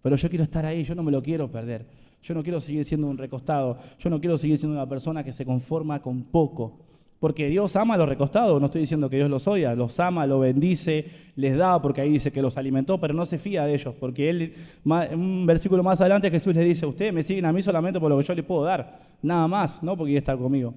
pero 0.00 0.16
yo 0.16 0.28
quiero 0.28 0.44
estar 0.44 0.64
ahí, 0.64 0.84
yo 0.84 0.94
no 0.94 1.02
me 1.02 1.12
lo 1.12 1.22
quiero 1.22 1.50
perder. 1.50 1.86
Yo 2.22 2.34
no 2.34 2.42
quiero 2.42 2.60
seguir 2.60 2.84
siendo 2.84 3.08
un 3.08 3.18
recostado. 3.18 3.78
Yo 3.98 4.08
no 4.08 4.20
quiero 4.20 4.38
seguir 4.38 4.56
siendo 4.56 4.76
una 4.76 4.88
persona 4.88 5.24
que 5.24 5.32
se 5.32 5.44
conforma 5.44 6.00
con 6.00 6.22
poco. 6.24 6.78
Porque 7.22 7.46
Dios 7.46 7.76
ama 7.76 7.94
a 7.94 7.98
los 7.98 8.08
recostados. 8.08 8.60
No 8.60 8.66
estoy 8.66 8.80
diciendo 8.80 9.08
que 9.08 9.14
Dios 9.14 9.30
los 9.30 9.46
odia. 9.46 9.76
Los 9.76 10.00
ama, 10.00 10.26
los 10.26 10.40
bendice, 10.40 11.06
les 11.36 11.56
da, 11.56 11.80
porque 11.80 12.00
ahí 12.00 12.10
dice 12.10 12.32
que 12.32 12.42
los 12.42 12.56
alimentó, 12.56 12.98
pero 12.98 13.14
no 13.14 13.24
se 13.24 13.38
fía 13.38 13.64
de 13.64 13.74
ellos. 13.74 13.94
Porque 13.94 14.28
él, 14.28 14.54
un 14.84 15.46
versículo 15.46 15.84
más 15.84 16.00
adelante 16.00 16.32
Jesús 16.32 16.52
les 16.52 16.64
dice, 16.64 16.84
ustedes 16.84 17.12
me 17.14 17.22
siguen 17.22 17.44
a 17.44 17.52
mí 17.52 17.62
solamente 17.62 18.00
por 18.00 18.10
lo 18.10 18.18
que 18.18 18.24
yo 18.24 18.34
les 18.34 18.44
puedo 18.44 18.64
dar. 18.64 18.98
Nada 19.22 19.46
más, 19.46 19.84
no 19.84 19.96
porque 19.96 20.16
estar 20.16 20.36
conmigo. 20.36 20.74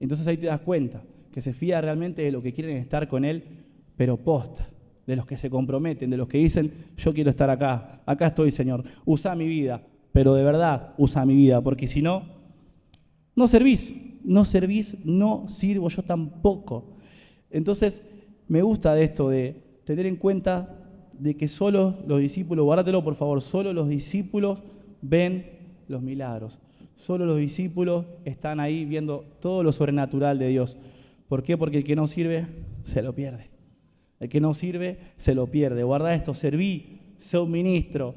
Entonces 0.00 0.26
ahí 0.26 0.36
te 0.36 0.48
das 0.48 0.58
cuenta 0.62 1.00
que 1.30 1.40
se 1.40 1.52
fía 1.52 1.80
realmente 1.80 2.22
de 2.22 2.32
lo 2.32 2.42
que 2.42 2.52
quieren 2.52 2.76
estar 2.78 3.06
con 3.06 3.24
Él, 3.24 3.44
pero 3.96 4.16
posta 4.16 4.68
de 5.06 5.14
los 5.14 5.26
que 5.26 5.36
se 5.36 5.48
comprometen, 5.48 6.10
de 6.10 6.16
los 6.16 6.26
que 6.26 6.38
dicen, 6.38 6.72
yo 6.96 7.14
quiero 7.14 7.30
estar 7.30 7.50
acá, 7.50 8.02
acá 8.04 8.26
estoy, 8.26 8.50
Señor, 8.50 8.82
usa 9.04 9.36
mi 9.36 9.46
vida, 9.46 9.80
pero 10.10 10.34
de 10.34 10.42
verdad 10.42 10.94
usa 10.98 11.24
mi 11.24 11.36
vida, 11.36 11.60
porque 11.60 11.86
si 11.86 12.02
no, 12.02 12.24
no 13.36 13.46
servís, 13.46 14.07
no 14.28 14.44
servís, 14.44 15.04
no 15.06 15.48
sirvo 15.48 15.88
yo 15.88 16.02
tampoco. 16.02 16.84
Entonces, 17.50 18.06
me 18.46 18.60
gusta 18.60 18.94
de 18.94 19.04
esto, 19.04 19.30
de 19.30 19.80
tener 19.84 20.04
en 20.04 20.16
cuenta 20.16 20.86
de 21.18 21.34
que 21.34 21.48
solo 21.48 21.96
los 22.06 22.20
discípulos, 22.20 22.64
guárdatelo 22.64 23.02
por 23.02 23.14
favor, 23.14 23.40
solo 23.40 23.72
los 23.72 23.88
discípulos 23.88 24.62
ven 25.00 25.46
los 25.88 26.02
milagros. 26.02 26.58
Solo 26.94 27.24
los 27.24 27.38
discípulos 27.38 28.04
están 28.26 28.60
ahí 28.60 28.84
viendo 28.84 29.24
todo 29.40 29.62
lo 29.62 29.72
sobrenatural 29.72 30.38
de 30.38 30.48
Dios. 30.48 30.76
¿Por 31.26 31.42
qué? 31.42 31.56
Porque 31.56 31.78
el 31.78 31.84
que 31.84 31.96
no 31.96 32.06
sirve 32.06 32.46
se 32.84 33.00
lo 33.00 33.14
pierde. 33.14 33.48
El 34.20 34.28
que 34.28 34.40
no 34.40 34.52
sirve 34.52 34.98
se 35.16 35.34
lo 35.34 35.46
pierde. 35.46 35.84
Guarda 35.84 36.14
esto, 36.14 36.34
serví, 36.34 37.14
sé 37.16 37.38
un 37.38 37.50
ministro 37.50 38.14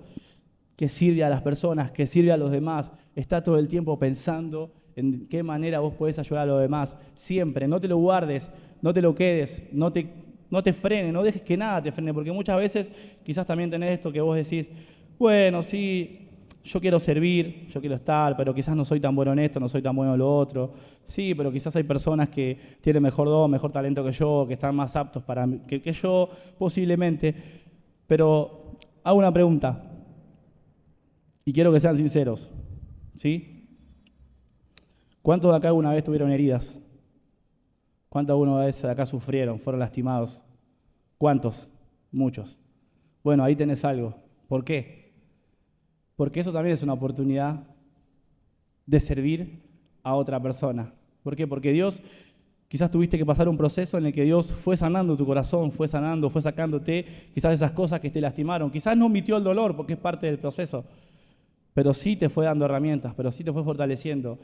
que 0.75 0.89
sirve 0.89 1.23
a 1.23 1.29
las 1.29 1.41
personas, 1.41 1.91
que 1.91 2.05
sirve 2.05 2.33
a 2.33 2.37
los 2.37 2.51
demás. 2.51 2.91
Está 3.15 3.43
todo 3.43 3.57
el 3.59 3.69
tiempo 3.69 3.97
pensando 3.97 4.73
en 4.95 5.27
qué 5.27 5.43
manera 5.43 5.79
vos 5.79 5.93
podés 5.93 6.19
ayudar 6.19 6.43
a 6.43 6.51
los 6.51 6.61
demás. 6.61 6.97
Siempre, 7.13 7.67
no 7.67 7.79
te 7.79 7.87
lo 7.87 7.97
guardes, 7.97 8.51
no 8.81 8.93
te 8.93 9.01
lo 9.01 9.15
quedes, 9.15 9.63
no 9.71 9.91
te, 9.91 10.07
no 10.49 10.61
te 10.61 10.73
frene, 10.73 11.11
no 11.11 11.23
dejes 11.23 11.43
que 11.43 11.57
nada 11.57 11.81
te 11.81 11.91
frene, 11.91 12.13
porque 12.13 12.31
muchas 12.31 12.57
veces 12.57 12.91
quizás 13.23 13.45
también 13.45 13.69
tenés 13.69 13.93
esto 13.93 14.11
que 14.11 14.21
vos 14.21 14.35
decís, 14.35 14.69
bueno, 15.17 15.61
sí, 15.61 16.27
yo 16.63 16.79
quiero 16.79 16.99
servir, 16.99 17.67
yo 17.69 17.79
quiero 17.79 17.95
estar, 17.95 18.35
pero 18.37 18.53
quizás 18.53 18.75
no 18.75 18.85
soy 18.85 18.99
tan 18.99 19.15
bueno 19.15 19.33
en 19.33 19.39
esto, 19.39 19.59
no 19.59 19.67
soy 19.67 19.81
tan 19.81 19.95
bueno 19.95 20.13
en 20.13 20.19
lo 20.19 20.37
otro. 20.37 20.73
Sí, 21.03 21.33
pero 21.33 21.51
quizás 21.51 21.75
hay 21.75 21.83
personas 21.83 22.29
que 22.29 22.57
tienen 22.81 23.01
mejor 23.01 23.27
don, 23.27 23.49
mejor 23.49 23.71
talento 23.71 24.03
que 24.03 24.11
yo, 24.11 24.45
que 24.47 24.53
están 24.53 24.75
más 24.75 24.95
aptos 24.95 25.23
para 25.23 25.47
que, 25.67 25.81
que 25.81 25.93
yo, 25.93 26.29
posiblemente. 26.57 27.33
Pero 28.05 28.77
hago 29.03 29.17
una 29.17 29.31
pregunta 29.31 29.83
y 31.45 31.53
quiero 31.53 31.71
que 31.71 31.79
sean 31.79 31.95
sinceros. 31.95 32.49
¿Sí? 33.15 33.50
¿Cuántos 35.21 35.51
de 35.51 35.57
acá 35.57 35.67
alguna 35.67 35.91
vez 35.91 36.03
tuvieron 36.03 36.31
heridas? 36.31 36.79
¿Cuántos 38.09 38.33
alguna 38.33 38.57
vez 38.65 38.81
de 38.81 38.89
acá 38.89 39.05
sufrieron, 39.05 39.59
fueron 39.59 39.79
lastimados? 39.79 40.41
¿Cuántos? 41.17 41.69
Muchos. 42.11 42.57
Bueno, 43.23 43.43
ahí 43.43 43.55
tenés 43.55 43.85
algo. 43.85 44.15
¿Por 44.47 44.65
qué? 44.65 45.13
Porque 46.15 46.39
eso 46.39 46.51
también 46.51 46.73
es 46.73 46.83
una 46.83 46.93
oportunidad 46.93 47.63
de 48.85 48.99
servir 48.99 49.61
a 50.03 50.15
otra 50.15 50.41
persona. 50.41 50.93
¿Por 51.23 51.35
qué? 51.35 51.47
Porque 51.47 51.71
Dios, 51.71 52.01
quizás 52.67 52.91
tuviste 52.91 53.17
que 53.17 53.25
pasar 53.25 53.47
un 53.47 53.57
proceso 53.57 53.97
en 53.97 54.07
el 54.07 54.13
que 54.13 54.23
Dios 54.23 54.51
fue 54.51 54.75
sanando 54.75 55.15
tu 55.15 55.25
corazón, 55.25 55.71
fue 55.71 55.87
sanando, 55.87 56.29
fue 56.29 56.41
sacándote 56.41 57.05
quizás 57.33 57.53
esas 57.53 57.71
cosas 57.71 57.99
que 57.99 58.09
te 58.09 58.19
lastimaron. 58.19 58.71
Quizás 58.71 58.97
no 58.97 59.05
omitió 59.05 59.37
el 59.37 59.43
dolor 59.43 59.75
porque 59.75 59.93
es 59.93 59.99
parte 59.99 60.25
del 60.25 60.39
proceso, 60.39 60.83
pero 61.73 61.93
sí 61.93 62.15
te 62.15 62.27
fue 62.29 62.45
dando 62.45 62.65
herramientas, 62.65 63.13
pero 63.15 63.31
sí 63.31 63.43
te 63.43 63.53
fue 63.53 63.63
fortaleciendo. 63.63 64.39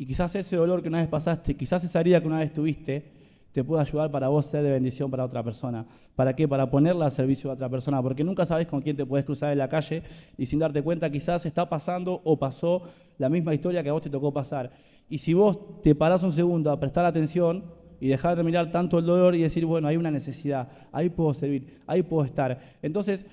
Y 0.00 0.06
quizás 0.06 0.34
ese 0.34 0.56
dolor 0.56 0.80
que 0.80 0.88
una 0.88 0.96
vez 0.96 1.08
pasaste, 1.08 1.54
quizás 1.54 1.84
esa 1.84 2.00
herida 2.00 2.22
que 2.22 2.26
una 2.26 2.38
vez 2.38 2.54
tuviste, 2.54 3.04
te 3.52 3.62
puede 3.62 3.82
ayudar 3.82 4.10
para 4.10 4.28
vos 4.28 4.46
ser 4.46 4.62
de 4.62 4.70
bendición 4.70 5.10
para 5.10 5.26
otra 5.26 5.42
persona. 5.42 5.84
¿Para 6.16 6.34
qué? 6.34 6.48
Para 6.48 6.70
ponerla 6.70 7.04
al 7.04 7.10
servicio 7.10 7.50
de 7.50 7.54
otra 7.56 7.68
persona, 7.68 8.02
porque 8.02 8.24
nunca 8.24 8.46
sabes 8.46 8.66
con 8.66 8.80
quién 8.80 8.96
te 8.96 9.04
puedes 9.04 9.26
cruzar 9.26 9.52
en 9.52 9.58
la 9.58 9.68
calle 9.68 10.02
y 10.38 10.46
sin 10.46 10.58
darte 10.58 10.80
cuenta 10.80 11.10
quizás 11.10 11.44
está 11.44 11.68
pasando 11.68 12.22
o 12.24 12.38
pasó 12.38 12.84
la 13.18 13.28
misma 13.28 13.52
historia 13.52 13.82
que 13.82 13.90
a 13.90 13.92
vos 13.92 14.00
te 14.00 14.08
tocó 14.08 14.32
pasar. 14.32 14.70
Y 15.10 15.18
si 15.18 15.34
vos 15.34 15.82
te 15.82 15.94
parás 15.94 16.22
un 16.22 16.32
segundo 16.32 16.70
a 16.70 16.80
prestar 16.80 17.04
atención 17.04 17.62
y 18.00 18.08
dejar 18.08 18.38
de 18.38 18.42
mirar 18.42 18.70
tanto 18.70 18.98
el 18.98 19.04
dolor 19.04 19.34
y 19.34 19.42
decir, 19.42 19.66
bueno, 19.66 19.86
hay 19.86 19.98
una 19.98 20.10
necesidad, 20.10 20.66
ahí 20.92 21.10
puedo 21.10 21.34
servir, 21.34 21.82
ahí 21.86 22.02
puedo 22.02 22.24
estar. 22.24 22.58
Entonces, 22.80 23.26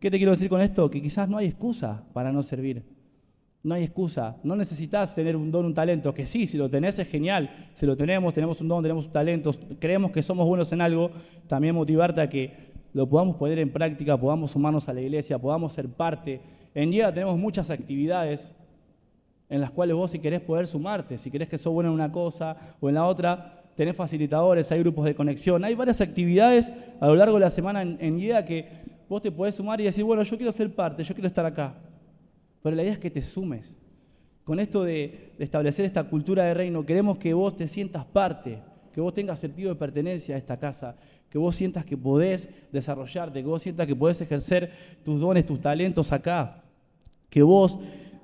¿qué 0.00 0.10
te 0.10 0.16
quiero 0.16 0.30
decir 0.30 0.48
con 0.48 0.62
esto? 0.62 0.90
Que 0.90 1.02
quizás 1.02 1.28
no 1.28 1.36
hay 1.36 1.48
excusa 1.48 2.04
para 2.14 2.32
no 2.32 2.42
servir. 2.42 2.95
No 3.66 3.74
hay 3.74 3.82
excusa. 3.82 4.36
No 4.44 4.54
necesitas 4.54 5.12
tener 5.12 5.34
un 5.34 5.50
don, 5.50 5.66
un 5.66 5.74
talento. 5.74 6.14
Que 6.14 6.24
sí, 6.24 6.46
si 6.46 6.56
lo 6.56 6.70
tenés 6.70 7.00
es 7.00 7.08
genial. 7.08 7.50
Si 7.74 7.84
lo 7.84 7.96
tenemos, 7.96 8.32
tenemos 8.32 8.60
un 8.60 8.68
don, 8.68 8.80
tenemos 8.80 9.06
un 9.06 9.12
talento, 9.12 9.50
creemos 9.80 10.12
que 10.12 10.22
somos 10.22 10.46
buenos 10.46 10.70
en 10.70 10.80
algo, 10.80 11.10
también 11.48 11.74
motivarte 11.74 12.20
a 12.20 12.28
que 12.28 12.52
lo 12.92 13.08
podamos 13.08 13.34
poner 13.34 13.58
en 13.58 13.72
práctica, 13.72 14.16
podamos 14.16 14.52
sumarnos 14.52 14.88
a 14.88 14.92
la 14.92 15.00
iglesia, 15.00 15.36
podamos 15.36 15.72
ser 15.72 15.88
parte. 15.88 16.40
En 16.76 16.92
día 16.92 17.12
tenemos 17.12 17.36
muchas 17.36 17.68
actividades 17.70 18.52
en 19.48 19.60
las 19.60 19.72
cuales 19.72 19.96
vos 19.96 20.12
si 20.12 20.20
querés 20.20 20.42
poder 20.42 20.68
sumarte, 20.68 21.18
si 21.18 21.28
querés 21.32 21.48
que 21.48 21.58
sos 21.58 21.72
bueno 21.72 21.88
en 21.88 21.94
una 21.96 22.12
cosa 22.12 22.56
o 22.80 22.88
en 22.88 22.94
la 22.94 23.04
otra, 23.04 23.64
tenés 23.74 23.96
facilitadores, 23.96 24.70
hay 24.70 24.78
grupos 24.78 25.06
de 25.06 25.16
conexión, 25.16 25.64
hay 25.64 25.74
varias 25.74 26.00
actividades 26.00 26.72
a 27.00 27.08
lo 27.08 27.16
largo 27.16 27.34
de 27.34 27.40
la 27.40 27.50
semana 27.50 27.82
en, 27.82 27.98
en 28.00 28.44
que 28.44 28.68
vos 29.08 29.20
te 29.20 29.32
podés 29.32 29.56
sumar 29.56 29.80
y 29.80 29.84
decir, 29.84 30.04
bueno, 30.04 30.22
yo 30.22 30.36
quiero 30.36 30.52
ser 30.52 30.72
parte, 30.72 31.02
yo 31.02 31.14
quiero 31.14 31.26
estar 31.26 31.44
acá. 31.44 31.74
Pero 32.66 32.74
la 32.74 32.82
idea 32.82 32.94
es 32.94 32.98
que 32.98 33.12
te 33.12 33.22
sumes. 33.22 33.76
Con 34.42 34.58
esto 34.58 34.82
de, 34.82 35.34
establecer 35.38 35.84
esta 35.84 36.02
cultura 36.02 36.42
de 36.42 36.52
reino, 36.52 36.84
queremos 36.84 37.16
que 37.16 37.32
vos 37.32 37.54
te 37.54 37.68
sientas 37.68 38.04
parte, 38.04 38.58
que 38.92 39.00
vos 39.00 39.14
tengas 39.14 39.38
sentido 39.38 39.68
de 39.68 39.76
pertenencia 39.76 40.34
a 40.34 40.38
esta 40.38 40.56
casa, 40.56 40.96
que 41.30 41.38
vos 41.38 41.54
sientas 41.54 41.84
que 41.84 41.96
podés 41.96 42.52
desarrollarte, 42.72 43.40
que 43.40 43.46
vos 43.46 43.62
sientas 43.62 43.86
que 43.86 43.94
podés 43.94 44.20
ejercer 44.20 44.72
tus 45.04 45.20
dones, 45.20 45.46
tus 45.46 45.60
talentos 45.60 46.10
acá, 46.10 46.64
que 47.30 47.40
vos 47.44 47.78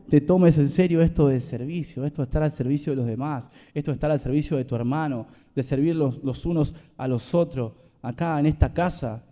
te 0.09 0.21
tomes 0.21 0.59
en 0.59 0.67
serio 0.67 1.03
esto 1.03 1.29
del 1.29 1.41
servicio, 1.41 2.05
esto 2.05 2.23
de 2.23 2.25
estar 2.25 2.43
al 2.43 2.51
servicio 2.51 2.91
de 2.91 2.97
los 2.97 3.07
demás, 3.07 3.49
esto 3.73 3.93
de 3.93 3.95
estar 3.95 4.11
al 4.11 4.19
servicio 4.19 4.57
de 4.57 4.65
tu 4.65 4.75
hermano, 4.75 5.29
de 5.55 5.63
servir 5.63 5.95
los, 5.95 6.47
unos 6.47 6.75
a 6.97 7.07
los 7.07 7.33
otros, 7.33 7.75
acá 8.03 8.41
en 8.41 8.47
esta 8.47 8.75
casa, 8.75 9.23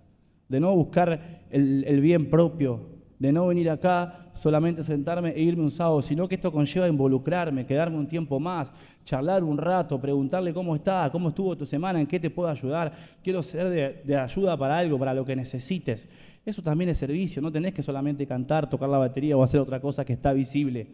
de 0.49 0.61
no 0.61 0.73
buscar 0.73 1.43
el 1.51 2.01
bien 2.01 2.31
propio, 2.31 2.90
de 3.21 3.33
no 3.33 3.47
venir 3.47 3.69
acá 3.69 4.31
solamente 4.33 4.83
sentarme 4.83 5.31
e 5.37 5.43
irme 5.43 5.63
un 5.63 5.71
sábado, 5.71 6.01
sino 6.01 6.27
que 6.27 6.37
esto 6.37 6.51
conlleva 6.51 6.89
involucrarme, 6.89 7.67
quedarme 7.67 7.99
un 7.99 8.07
tiempo 8.07 8.41
más, 8.41 8.73
charlar 9.05 9.45
un 9.45 9.59
rato, 9.59 10.01
preguntarle 10.01 10.55
cómo 10.55 10.75
está, 10.75 11.11
cómo 11.13 11.29
estuvo 11.29 11.55
tu 11.55 11.67
semana, 11.67 12.01
en 12.01 12.07
qué 12.07 12.19
te 12.19 12.31
puedo 12.31 12.49
ayudar, 12.49 12.93
quiero 13.23 13.43
ser 13.43 14.03
de, 14.05 14.17
ayuda 14.17 14.57
para 14.57 14.79
algo, 14.79 14.99
para 14.99 15.13
lo 15.13 15.27
que 15.27 15.37
necesites. 15.37 16.09
Eso 16.47 16.63
también 16.63 16.89
es 16.89 16.97
servicio, 16.97 17.43
no 17.43 17.53
tenés 17.53 17.75
que 17.75 17.83
solamente 17.83 18.27
cantar, 18.27 18.71
tocar 18.71 18.89
la 18.89 18.97
batería 18.97 19.37
o 19.37 19.43
hacer 19.43 19.61
otra 19.61 19.81
cosa 19.81 20.03
que 20.03 20.15
está 20.15 20.33
visible. 20.33 20.87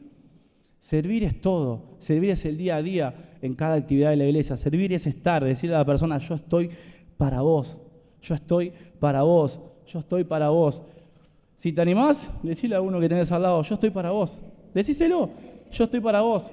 Servir 0.80 1.22
es 1.22 1.40
todo. 1.40 1.94
Servir 1.98 2.30
es 2.30 2.44
el 2.44 2.58
día 2.58 2.76
a 2.76 2.82
día 2.82 3.14
en 3.40 3.54
cada 3.54 3.76
actividad 3.76 4.10
de 4.10 4.16
la 4.16 4.26
iglesia. 4.26 4.56
Servir 4.56 4.92
es 4.92 5.06
estar, 5.06 5.44
decirle 5.44 5.76
a 5.76 5.78
la 5.78 5.84
persona, 5.84 6.18
yo 6.18 6.34
estoy 6.34 6.70
para 7.16 7.40
vos. 7.40 7.78
Yo 8.20 8.34
estoy 8.34 8.72
para 8.98 9.22
vos. 9.22 9.60
Yo 9.86 10.00
estoy 10.00 10.24
para 10.24 10.50
vos. 10.50 10.82
Si 11.56 11.72
te 11.72 11.80
animás, 11.80 12.30
decirle 12.42 12.76
a 12.76 12.82
uno 12.82 13.00
que 13.00 13.08
tenés 13.08 13.32
al 13.32 13.42
lado, 13.42 13.62
yo 13.62 13.74
estoy 13.74 13.88
para 13.88 14.10
vos. 14.10 14.38
Decíselo, 14.74 15.30
yo 15.72 15.84
estoy 15.84 16.00
para 16.00 16.20
vos. 16.20 16.52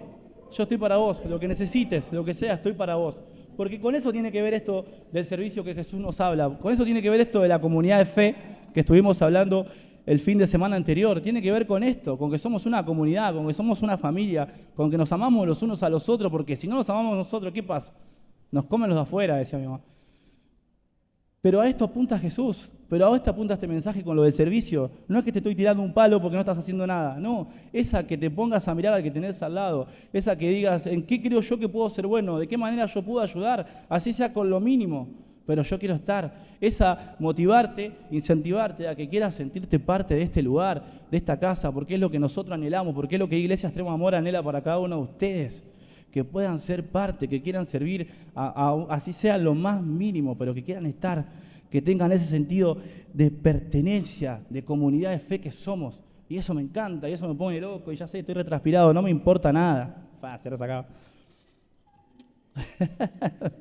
Yo 0.54 0.64
estoy 0.64 0.78
para 0.78 0.96
vos. 0.96 1.22
Lo 1.26 1.40
que 1.40 1.48
necesites, 1.48 2.12
lo 2.14 2.24
que 2.24 2.34
sea, 2.34 2.54
estoy 2.54 2.72
para 2.72 2.96
vos. 2.96 3.22
Porque 3.58 3.82
con 3.82 3.96
eso 3.96 4.14
tiene 4.14 4.32
que 4.32 4.42
ver 4.42 4.54
esto 4.54 4.86
del 5.12 5.26
servicio 5.26 5.62
que 5.62 5.76
Jesús 5.76 6.00
nos 6.00 6.22
habla. 6.22 6.58
Con 6.58 6.72
eso 6.72 6.86
tiene 6.86 7.02
que 7.02 7.10
ver 7.10 7.20
esto 7.20 7.42
de 7.42 7.50
la 7.50 7.60
comunidad 7.60 8.00
de 8.00 8.06
fe 8.06 8.36
que 8.74 8.80
estuvimos 8.80 9.22
hablando 9.22 9.66
el 10.06 10.20
fin 10.20 10.38
de 10.38 10.48
semana 10.48 10.78
anterior. 10.78 11.20
Tiene 11.20 11.42
que 11.42 11.52
ver 11.52 11.68
con 11.68 11.84
esto, 11.84 12.18
con 12.18 12.32
que 12.32 12.40
somos 12.40 12.66
una 12.66 12.86
comunidad, 12.86 13.34
con 13.34 13.46
que 13.46 13.54
somos 13.54 13.82
una 13.82 13.98
familia, 13.98 14.48
con 14.74 14.90
que 14.90 14.98
nos 14.98 15.12
amamos 15.12 15.46
los 15.46 15.62
unos 15.62 15.84
a 15.84 15.90
los 15.90 16.08
otros, 16.08 16.32
porque 16.32 16.56
si 16.56 16.66
no 16.66 16.76
nos 16.76 16.90
amamos 16.90 17.18
nosotros, 17.18 17.52
¿qué 17.54 17.62
pasa? 17.62 17.94
Nos 18.52 18.66
comen 18.66 18.90
los 18.90 18.96
de 18.98 19.02
afuera, 19.02 19.36
decía 19.36 19.60
mi 19.60 19.66
mamá. 19.66 19.82
Pero 21.42 21.60
a 21.60 21.68
esto 21.68 21.84
apunta 21.84 22.18
Jesús, 22.18 22.70
pero 22.94 23.12
a 23.12 23.16
esto 23.16 23.32
apunta 23.32 23.56
este 23.56 23.66
mensaje 23.66 24.04
con 24.04 24.16
lo 24.16 24.22
del 24.22 24.34
servicio. 24.34 24.92
No 25.08 25.18
es 25.18 25.26
que 25.26 25.32
te 25.32 25.40
estoy 25.40 25.56
tirando 25.56 25.82
un 25.82 25.96
palo 25.96 26.22
porque 26.22 26.36
no 26.36 26.42
estás 26.42 26.60
haciendo 26.60 26.86
nada, 26.86 27.18
no, 27.20 27.48
esa 27.72 28.06
que 28.06 28.20
te 28.20 28.30
pongas 28.30 28.68
a 28.68 28.76
mirar 28.76 28.94
al 28.94 29.02
que 29.02 29.10
tenés 29.10 29.42
al 29.42 29.56
lado, 29.56 29.88
esa 30.14 30.38
que 30.38 30.48
digas, 30.48 30.86
¿en 30.86 31.02
qué 31.02 31.20
creo 31.20 31.42
yo 31.42 31.58
que 31.58 31.68
puedo 31.68 31.90
ser 31.90 32.06
bueno? 32.06 32.38
¿De 32.38 32.48
qué 32.48 32.56
manera 32.56 32.86
yo 32.86 33.02
puedo 33.02 33.20
ayudar? 33.20 33.66
Así 33.90 34.14
sea 34.14 34.32
con 34.32 34.48
lo 34.48 34.60
mínimo 34.60 35.08
pero 35.44 35.64
yo 35.64 35.80
quiero 35.80 35.96
estar. 35.96 36.36
Esa 36.62 37.16
motivarte, 37.18 37.94
incentivarte 38.12 38.88
a 38.88 38.96
que 38.96 39.10
quieras 39.10 39.34
sentirte 39.34 39.80
parte 39.80 40.14
de 40.14 40.22
este 40.22 40.44
lugar, 40.44 40.84
de 41.10 41.18
esta 41.18 41.40
casa, 41.40 41.72
porque 41.72 41.96
es 41.96 42.00
lo 42.00 42.12
que 42.12 42.20
nosotros 42.20 42.54
anhelamos, 42.54 42.94
porque 42.94 43.16
es 43.16 43.20
lo 43.20 43.28
que 43.28 43.40
Iglesia 43.40 43.70
Extremo 43.70 43.92
Amor 43.92 44.14
anhela 44.14 44.44
para 44.44 44.62
cada 44.62 44.78
uno 44.78 44.98
de 44.98 45.02
ustedes. 45.02 45.64
Que 46.12 46.24
puedan 46.24 46.60
ser 46.60 46.92
parte, 46.92 47.28
que 47.28 47.42
quieran 47.42 47.66
servir, 47.66 48.08
así 48.36 49.14
sea 49.14 49.36
lo 49.40 49.56
más 49.56 49.82
mínimo, 49.82 50.38
pero 50.38 50.54
que 50.54 50.64
quieran 50.64 50.86
estar, 50.86 51.26
que 51.74 51.82
tengan 51.82 52.12
ese 52.12 52.26
sentido 52.26 52.78
de 53.12 53.32
pertenencia, 53.32 54.44
de 54.48 54.64
comunidad 54.64 55.10
de 55.10 55.18
fe 55.18 55.42
que 55.42 55.50
somos. 55.50 56.04
Y 56.30 56.38
eso 56.38 56.54
me 56.54 56.62
encanta, 56.62 57.10
y 57.10 57.14
eso 57.14 57.28
me 57.28 57.34
pone 57.34 57.60
loco, 57.60 57.92
y 57.92 57.96
ya 57.96 58.06
sé, 58.06 58.20
estoy 58.20 58.36
retranspirado, 58.36 58.94
no 58.94 59.02
me 59.02 59.10
importa 59.10 59.52
nada. 59.52 60.08
Fácil, 60.22 60.54
acá. 60.54 60.88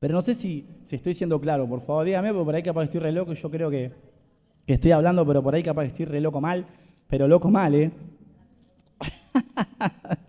Pero 0.00 0.12
no 0.12 0.20
sé 0.20 0.34
si, 0.34 0.68
si 0.82 0.96
estoy 0.96 1.14
siendo 1.14 1.40
claro, 1.40 1.66
por 1.66 1.80
favor, 1.80 2.04
dígame, 2.04 2.30
porque 2.30 2.44
por 2.44 2.54
ahí 2.54 2.62
capaz 2.62 2.84
estoy 2.84 3.00
re 3.00 3.12
loco 3.12 3.32
yo 3.32 3.50
creo 3.50 3.70
que, 3.70 3.90
que 4.66 4.74
estoy 4.74 4.90
hablando, 4.90 5.24
pero 5.24 5.42
por 5.42 5.54
ahí 5.54 5.62
capaz 5.62 5.84
estoy 5.84 6.04
re 6.04 6.20
loco 6.20 6.42
mal, 6.42 6.66
pero 7.08 7.26
loco 7.26 7.50
mal, 7.50 7.74
¿eh? 7.74 7.90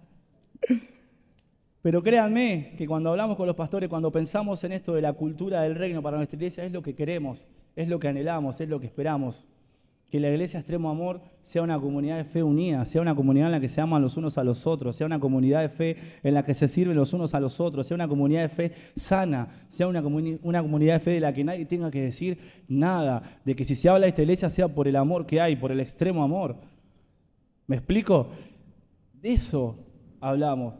Pero 1.81 2.03
créanme 2.03 2.73
que 2.77 2.87
cuando 2.87 3.09
hablamos 3.09 3.35
con 3.37 3.47
los 3.47 3.55
pastores, 3.55 3.89
cuando 3.89 4.11
pensamos 4.11 4.63
en 4.63 4.71
esto 4.73 4.93
de 4.93 5.01
la 5.01 5.13
cultura 5.13 5.63
del 5.63 5.75
reino 5.75 6.01
para 6.01 6.17
nuestra 6.17 6.37
iglesia, 6.37 6.63
es 6.63 6.71
lo 6.71 6.81
que 6.81 6.93
queremos, 6.93 7.47
es 7.75 7.89
lo 7.89 7.99
que 7.99 8.07
anhelamos, 8.07 8.61
es 8.61 8.69
lo 8.69 8.79
que 8.79 8.87
esperamos 8.87 9.43
que 10.11 10.19
la 10.19 10.29
iglesia 10.29 10.59
Extremo 10.59 10.89
Amor 10.89 11.21
sea 11.41 11.61
una 11.61 11.79
comunidad 11.79 12.17
de 12.17 12.25
fe 12.25 12.43
unida, 12.43 12.83
sea 12.83 13.01
una 13.01 13.15
comunidad 13.15 13.47
en 13.47 13.53
la 13.53 13.59
que 13.61 13.69
se 13.69 13.79
aman 13.79 14.01
los 14.01 14.17
unos 14.17 14.37
a 14.37 14.43
los 14.43 14.67
otros, 14.67 14.97
sea 14.97 15.07
una 15.07 15.21
comunidad 15.21 15.61
de 15.61 15.69
fe 15.69 15.95
en 16.21 16.33
la 16.33 16.43
que 16.43 16.53
se 16.53 16.67
sirven 16.67 16.97
los 16.97 17.13
unos 17.13 17.33
a 17.33 17.39
los 17.39 17.61
otros, 17.61 17.87
sea 17.87 17.95
una 17.95 18.09
comunidad 18.09 18.41
de 18.41 18.49
fe 18.49 18.71
sana, 18.93 19.47
sea 19.69 19.87
una, 19.87 20.01
una 20.01 20.61
comunidad 20.61 20.95
de 20.95 20.99
fe 20.99 21.11
de 21.11 21.21
la 21.21 21.33
que 21.33 21.45
nadie 21.45 21.65
tenga 21.65 21.89
que 21.89 22.01
decir 22.01 22.37
nada, 22.67 23.39
de 23.45 23.55
que 23.55 23.63
si 23.63 23.73
se 23.73 23.87
habla 23.87 24.01
de 24.01 24.09
esta 24.09 24.21
iglesia 24.21 24.49
sea 24.49 24.67
por 24.67 24.89
el 24.89 24.97
amor 24.97 25.25
que 25.25 25.39
hay, 25.39 25.55
por 25.55 25.71
el 25.71 25.79
extremo 25.79 26.25
amor. 26.25 26.57
¿Me 27.67 27.77
explico? 27.77 28.27
De 29.13 29.31
eso 29.31 29.77
hablamos, 30.19 30.73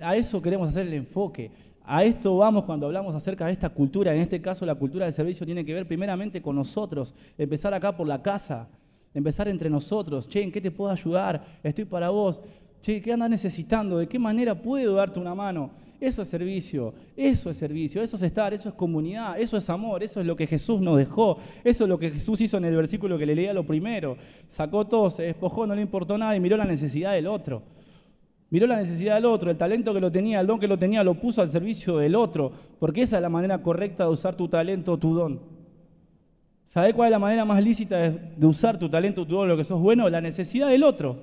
a 0.00 0.16
eso 0.16 0.40
queremos 0.42 0.68
hacer 0.68 0.86
el 0.86 0.94
enfoque. 0.94 1.50
A 1.84 2.02
esto 2.02 2.36
vamos 2.36 2.64
cuando 2.64 2.86
hablamos 2.86 3.14
acerca 3.14 3.46
de 3.46 3.52
esta 3.52 3.68
cultura. 3.68 4.12
En 4.12 4.20
este 4.20 4.40
caso, 4.40 4.66
la 4.66 4.74
cultura 4.74 5.04
del 5.04 5.12
servicio 5.12 5.46
tiene 5.46 5.64
que 5.64 5.72
ver 5.72 5.86
primeramente 5.86 6.42
con 6.42 6.56
nosotros. 6.56 7.14
Empezar 7.38 7.72
acá 7.74 7.96
por 7.96 8.08
la 8.08 8.20
casa. 8.22 8.68
Empezar 9.14 9.48
entre 9.48 9.70
nosotros. 9.70 10.28
Che, 10.28 10.42
¿en 10.42 10.50
qué 10.50 10.60
te 10.60 10.70
puedo 10.70 10.90
ayudar? 10.90 11.44
Estoy 11.62 11.84
para 11.84 12.10
vos. 12.10 12.42
Che, 12.80 13.00
¿qué 13.00 13.12
andas 13.12 13.30
necesitando? 13.30 13.98
¿De 13.98 14.08
qué 14.08 14.18
manera 14.18 14.60
puedo 14.60 14.94
darte 14.94 15.20
una 15.20 15.34
mano? 15.34 15.70
Eso 16.00 16.20
es 16.22 16.28
servicio, 16.28 16.92
eso 17.16 17.48
es 17.48 17.56
servicio, 17.56 18.02
eso 18.02 18.16
es 18.16 18.22
estar, 18.22 18.52
eso 18.52 18.68
es 18.68 18.74
comunidad, 18.74 19.40
eso 19.40 19.56
es 19.56 19.70
amor, 19.70 20.02
eso 20.02 20.20
es 20.20 20.26
lo 20.26 20.36
que 20.36 20.46
Jesús 20.46 20.78
nos 20.80 20.98
dejó, 20.98 21.38
eso 21.64 21.84
es 21.84 21.88
lo 21.88 21.98
que 21.98 22.10
Jesús 22.10 22.38
hizo 22.42 22.58
en 22.58 22.66
el 22.66 22.76
versículo 22.76 23.16
que 23.16 23.24
le 23.24 23.34
leía 23.34 23.54
lo 23.54 23.66
primero. 23.66 24.18
Sacó 24.46 24.86
todo, 24.86 25.08
se 25.10 25.22
despojó, 25.22 25.66
no 25.66 25.74
le 25.74 25.80
importó 25.80 26.18
nada 26.18 26.36
y 26.36 26.40
miró 26.40 26.58
la 26.58 26.66
necesidad 26.66 27.12
del 27.12 27.26
otro. 27.26 27.62
Miró 28.48 28.66
la 28.66 28.76
necesidad 28.76 29.16
del 29.16 29.24
otro, 29.24 29.50
el 29.50 29.56
talento 29.56 29.92
que 29.92 30.00
lo 30.00 30.12
tenía, 30.12 30.40
el 30.40 30.46
don 30.46 30.60
que 30.60 30.68
lo 30.68 30.78
tenía, 30.78 31.02
lo 31.02 31.14
puso 31.14 31.42
al 31.42 31.48
servicio 31.48 31.98
del 31.98 32.14
otro, 32.14 32.52
porque 32.78 33.02
esa 33.02 33.16
es 33.16 33.22
la 33.22 33.28
manera 33.28 33.60
correcta 33.60 34.04
de 34.04 34.10
usar 34.10 34.36
tu 34.36 34.46
talento 34.48 34.96
tu 34.96 35.14
don. 35.14 35.40
¿Sabes 36.62 36.94
cuál 36.94 37.08
es 37.08 37.10
la 37.12 37.18
manera 37.18 37.44
más 37.44 37.62
lícita 37.62 37.96
de, 37.96 38.46
usar 38.46 38.78
tu 38.78 38.88
talento 38.88 39.26
tu 39.26 39.34
don, 39.34 39.48
lo 39.48 39.56
que 39.56 39.64
sos 39.64 39.80
bueno? 39.80 40.08
La 40.08 40.20
necesidad 40.20 40.68
del 40.68 40.84
otro. 40.84 41.16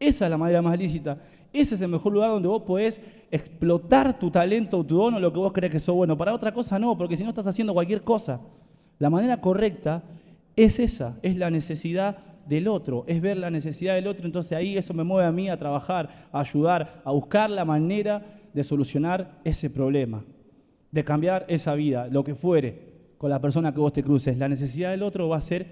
Esa 0.00 0.26
es 0.26 0.30
la 0.30 0.38
manera 0.38 0.62
más 0.62 0.78
lícita. 0.78 1.18
Ese 1.52 1.74
es 1.74 1.80
el 1.80 1.88
mejor 1.88 2.12
lugar 2.12 2.30
donde 2.30 2.48
vos 2.48 2.62
podés 2.62 3.02
explotar 3.30 4.18
tu 4.18 4.30
talento 4.30 4.84
tu 4.84 4.96
don 4.96 5.14
o 5.14 5.20
lo 5.20 5.32
que 5.32 5.38
vos 5.38 5.52
crees 5.52 5.72
que 5.72 5.80
sos 5.80 5.94
bueno. 5.94 6.16
Para 6.18 6.34
otra 6.34 6.52
cosa 6.52 6.78
no, 6.78 6.98
porque 6.98 7.16
si 7.16 7.22
no 7.22 7.30
estás 7.30 7.46
haciendo 7.46 7.72
cualquier 7.72 8.02
cosa. 8.02 8.40
La 8.98 9.10
manera 9.10 9.40
correcta 9.40 10.02
es 10.56 10.78
esa, 10.78 11.16
es 11.22 11.36
la 11.36 11.50
necesidad 11.50 12.18
del 12.46 12.68
otro, 12.68 13.04
es 13.06 13.20
ver 13.20 13.36
la 13.36 13.50
necesidad 13.50 13.94
del 13.94 14.06
otro, 14.06 14.26
entonces 14.26 14.52
ahí 14.52 14.76
eso 14.76 14.94
me 14.94 15.04
mueve 15.04 15.26
a 15.28 15.32
mí 15.32 15.48
a 15.48 15.56
trabajar, 15.56 16.28
a 16.32 16.40
ayudar, 16.40 17.02
a 17.04 17.10
buscar 17.10 17.50
la 17.50 17.64
manera 17.64 18.40
de 18.52 18.64
solucionar 18.64 19.40
ese 19.44 19.70
problema, 19.70 20.24
de 20.90 21.04
cambiar 21.04 21.44
esa 21.48 21.74
vida, 21.74 22.08
lo 22.08 22.24
que 22.24 22.34
fuere, 22.34 22.94
con 23.18 23.30
la 23.30 23.40
persona 23.40 23.72
que 23.72 23.80
vos 23.80 23.92
te 23.92 24.02
cruces. 24.02 24.38
La 24.38 24.48
necesidad 24.48 24.90
del 24.90 25.02
otro 25.02 25.28
va 25.28 25.38
a 25.38 25.40
ser 25.40 25.66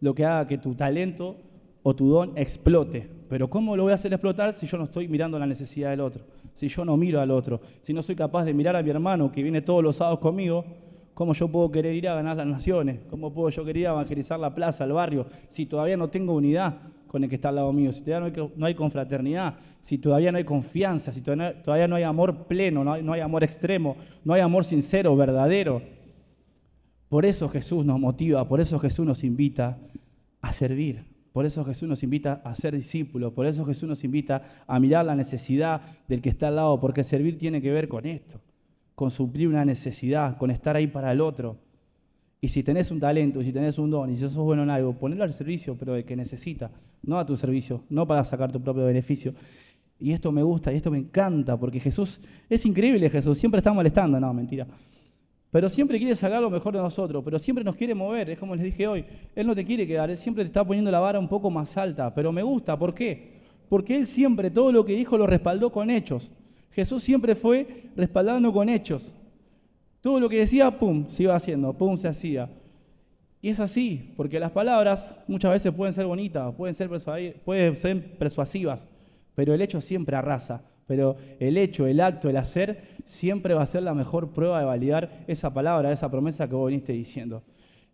lo 0.00 0.14
que 0.14 0.24
haga 0.24 0.46
que 0.46 0.58
tu 0.58 0.74
talento 0.74 1.36
o 1.82 1.94
tu 1.94 2.08
don 2.08 2.32
explote. 2.36 3.08
Pero 3.28 3.48
¿cómo 3.48 3.76
lo 3.76 3.84
voy 3.84 3.92
a 3.92 3.96
hacer 3.96 4.12
explotar 4.12 4.52
si 4.52 4.66
yo 4.66 4.78
no 4.78 4.84
estoy 4.84 5.06
mirando 5.08 5.38
la 5.38 5.46
necesidad 5.46 5.90
del 5.90 6.00
otro? 6.00 6.24
Si 6.54 6.68
yo 6.68 6.84
no 6.84 6.96
miro 6.96 7.20
al 7.20 7.30
otro, 7.30 7.60
si 7.80 7.92
no 7.92 8.02
soy 8.02 8.16
capaz 8.16 8.44
de 8.44 8.54
mirar 8.54 8.76
a 8.76 8.82
mi 8.82 8.90
hermano 8.90 9.30
que 9.30 9.42
viene 9.42 9.60
todos 9.60 9.82
los 9.82 9.96
sábados 9.96 10.18
conmigo 10.18 10.64
¿Cómo 11.14 11.32
yo 11.32 11.48
puedo 11.48 11.70
querer 11.70 11.94
ir 11.94 12.08
a 12.08 12.14
ganar 12.14 12.36
las 12.36 12.46
naciones? 12.46 12.98
¿Cómo 13.08 13.32
puedo 13.32 13.48
yo 13.48 13.64
querer 13.64 13.82
ir 13.82 13.86
a 13.86 13.90
evangelizar 13.92 14.38
la 14.38 14.52
plaza, 14.52 14.84
el 14.84 14.92
barrio, 14.92 15.26
si 15.48 15.64
todavía 15.66 15.96
no 15.96 16.10
tengo 16.10 16.34
unidad 16.34 16.74
con 17.06 17.22
el 17.22 17.28
que 17.28 17.36
está 17.36 17.50
al 17.50 17.54
lado 17.54 17.72
mío, 17.72 17.92
si 17.92 18.02
todavía 18.02 18.50
no 18.56 18.66
hay, 18.66 18.74
confraternidad, 18.74 19.54
si 19.80 19.98
todavía 19.98 20.32
no 20.32 20.38
hay 20.38 20.44
confianza, 20.44 21.12
si 21.12 21.20
todavía 21.20 21.86
no 21.86 21.94
hay 21.94 22.02
amor 22.02 22.48
pleno, 22.48 22.82
no 22.82 22.94
hay, 22.94 23.04
no 23.04 23.12
hay 23.12 23.20
amor 23.20 23.44
extremo, 23.44 23.96
no 24.24 24.34
hay 24.34 24.40
amor 24.40 24.64
sincero, 24.64 25.14
verdadero? 25.14 25.80
Por 27.08 27.24
eso 27.24 27.48
Jesús 27.48 27.86
nos 27.86 28.00
motiva, 28.00 28.48
por 28.48 28.60
eso 28.60 28.80
Jesús 28.80 29.06
nos 29.06 29.22
invita 29.22 29.78
a 30.40 30.52
servir. 30.52 31.14
Por 31.32 31.46
eso 31.46 31.64
Jesús 31.64 31.88
nos 31.88 32.02
invita 32.02 32.42
a 32.44 32.54
ser 32.54 32.74
discípulos, 32.74 33.32
por 33.32 33.46
eso 33.46 33.64
Jesús 33.64 33.88
nos 33.88 34.04
invita 34.04 34.42
a 34.66 34.78
mirar 34.78 35.04
la 35.04 35.16
necesidad 35.16 35.80
del 36.08 36.20
que 36.20 36.28
está 36.28 36.48
al 36.48 36.56
lado, 36.56 36.80
porque 36.80 37.02
servir 37.02 37.38
tiene 37.38 37.60
que 37.60 37.72
ver 37.72 37.88
con 37.88 38.06
esto 38.06 38.40
con 38.94 39.10
suplir 39.10 39.48
una 39.48 39.64
necesidad, 39.64 40.36
con 40.36 40.50
estar 40.50 40.76
ahí 40.76 40.86
para 40.86 41.12
el 41.12 41.20
otro. 41.20 41.56
Y 42.40 42.48
si 42.48 42.62
tenés 42.62 42.90
un 42.90 43.00
talento, 43.00 43.40
y 43.40 43.44
si 43.44 43.52
tenés 43.52 43.78
un 43.78 43.90
don, 43.90 44.10
y 44.10 44.16
si 44.16 44.22
sos 44.22 44.36
bueno 44.36 44.62
en 44.62 44.70
algo, 44.70 44.92
ponelo 44.92 45.24
al 45.24 45.32
servicio, 45.32 45.76
pero 45.78 45.94
de 45.94 46.04
que 46.04 46.14
necesita, 46.14 46.70
no 47.02 47.18
a 47.18 47.24
tu 47.24 47.36
servicio, 47.36 47.84
no 47.88 48.06
para 48.06 48.22
sacar 48.22 48.52
tu 48.52 48.60
propio 48.60 48.84
beneficio. 48.84 49.34
Y 49.98 50.12
esto 50.12 50.30
me 50.30 50.42
gusta, 50.42 50.72
y 50.72 50.76
esto 50.76 50.90
me 50.90 50.98
encanta, 50.98 51.56
porque 51.56 51.80
Jesús, 51.80 52.20
es 52.48 52.66
increíble 52.66 53.08
Jesús, 53.08 53.38
siempre 53.38 53.58
está 53.58 53.72
molestando, 53.72 54.20
no, 54.20 54.32
mentira. 54.34 54.66
Pero 55.50 55.68
siempre 55.68 55.98
quiere 55.98 56.16
sacar 56.16 56.42
lo 56.42 56.50
mejor 56.50 56.74
de 56.74 56.80
nosotros, 56.80 57.22
pero 57.24 57.38
siempre 57.38 57.64
nos 57.64 57.76
quiere 57.76 57.94
mover, 57.94 58.28
es 58.30 58.38
como 58.38 58.54
les 58.56 58.64
dije 58.64 58.86
hoy, 58.86 59.04
Él 59.34 59.46
no 59.46 59.54
te 59.54 59.64
quiere 59.64 59.86
quedar, 59.86 60.10
Él 60.10 60.16
siempre 60.16 60.44
te 60.44 60.48
está 60.48 60.64
poniendo 60.64 60.90
la 60.90 60.98
vara 60.98 61.18
un 61.18 61.28
poco 61.28 61.50
más 61.50 61.76
alta, 61.78 62.12
pero 62.12 62.32
me 62.32 62.42
gusta, 62.42 62.78
¿por 62.78 62.92
qué? 62.92 63.40
Porque 63.68 63.96
Él 63.96 64.06
siempre 64.06 64.50
todo 64.50 64.72
lo 64.72 64.84
que 64.84 64.94
dijo 64.94 65.16
lo 65.16 65.26
respaldó 65.26 65.70
con 65.70 65.90
hechos. 65.90 66.30
Jesús 66.74 67.02
siempre 67.02 67.34
fue 67.34 67.84
respaldando 67.96 68.52
con 68.52 68.68
hechos. 68.68 69.14
Todo 70.00 70.20
lo 70.20 70.28
que 70.28 70.38
decía, 70.38 70.70
pum, 70.78 71.06
se 71.08 71.22
iba 71.22 71.34
haciendo, 71.34 71.72
pum, 71.72 71.96
se 71.96 72.08
hacía. 72.08 72.50
Y 73.40 73.50
es 73.50 73.60
así, 73.60 74.12
porque 74.16 74.40
las 74.40 74.50
palabras 74.50 75.20
muchas 75.28 75.52
veces 75.52 75.72
pueden 75.72 75.92
ser 75.92 76.06
bonitas, 76.06 76.52
pueden 76.54 76.74
ser, 76.74 78.16
persuasivas, 78.18 78.88
pero 79.34 79.54
el 79.54 79.62
hecho 79.62 79.80
siempre 79.80 80.16
arrasa. 80.16 80.62
Pero 80.86 81.16
el 81.40 81.56
hecho, 81.56 81.86
el 81.86 82.00
acto, 82.00 82.28
el 82.28 82.36
hacer, 82.36 82.82
siempre 83.04 83.54
va 83.54 83.62
a 83.62 83.66
ser 83.66 83.82
la 83.82 83.94
mejor 83.94 84.32
prueba 84.32 84.58
de 84.58 84.66
validar 84.66 85.24
esa 85.26 85.54
palabra, 85.54 85.92
esa 85.92 86.10
promesa 86.10 86.48
que 86.48 86.54
vos 86.54 86.68
viniste 86.68 86.92
diciendo. 86.92 87.42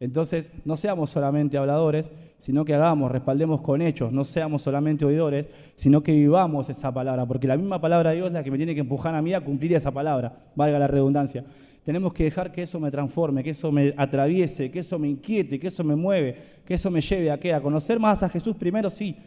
Entonces, 0.01 0.51
no 0.65 0.79
seamos 0.79 1.11
solamente 1.11 1.59
habladores, 1.59 2.11
sino 2.39 2.65
que 2.65 2.73
hagamos, 2.73 3.13
respaldemos 3.13 3.61
con 3.61 3.83
hechos, 3.83 4.11
no 4.13 4.25
seamos 4.25 4.63
solamente 4.63 5.05
oidores, 5.05 5.45
sino 5.77 6.03
que 6.03 6.13
vivamos 6.13 6.71
esa 6.71 6.91
palabra, 6.91 7.27
porque 7.27 7.47
la 7.47 7.59
misma 7.59 7.79
palabra 7.83 8.11
de 8.11 8.17
Dios 8.17 8.29
es 8.29 8.33
la 8.33 8.43
que 8.43 8.51
me 8.51 8.57
tiene 8.57 8.75
que 8.75 8.81
empujar 8.81 9.15
a 9.15 9.21
mí 9.21 9.35
a 9.35 9.43
cumplir 9.43 9.75
esa 9.75 9.91
palabra, 9.91 10.33
valga 10.57 10.79
la 10.79 10.87
redundancia. 10.87 11.45
Tenemos 11.85 12.15
que 12.15 12.25
dejar 12.25 12.51
que 12.51 12.63
eso 12.63 12.81
me 12.81 12.91
transforme, 12.91 13.45
que 13.45 13.51
eso 13.51 13.71
me 13.71 13.93
atraviese, 13.95 14.71
que 14.71 14.79
eso 14.79 14.99
me 14.99 15.07
inquiete, 15.07 15.61
que 15.61 15.67
eso 15.67 15.85
me 15.85 15.97
mueve, 15.97 16.35
que 16.65 16.75
eso 16.75 16.91
me 16.91 17.03
lleve 17.03 17.31
a 17.31 17.39
qué? 17.39 17.53
A 17.53 17.61
conocer 17.61 18.01
más 18.01 18.23
a 18.23 18.31
Jesús 18.31 18.57
primero, 18.57 18.89
sí. 18.89 19.19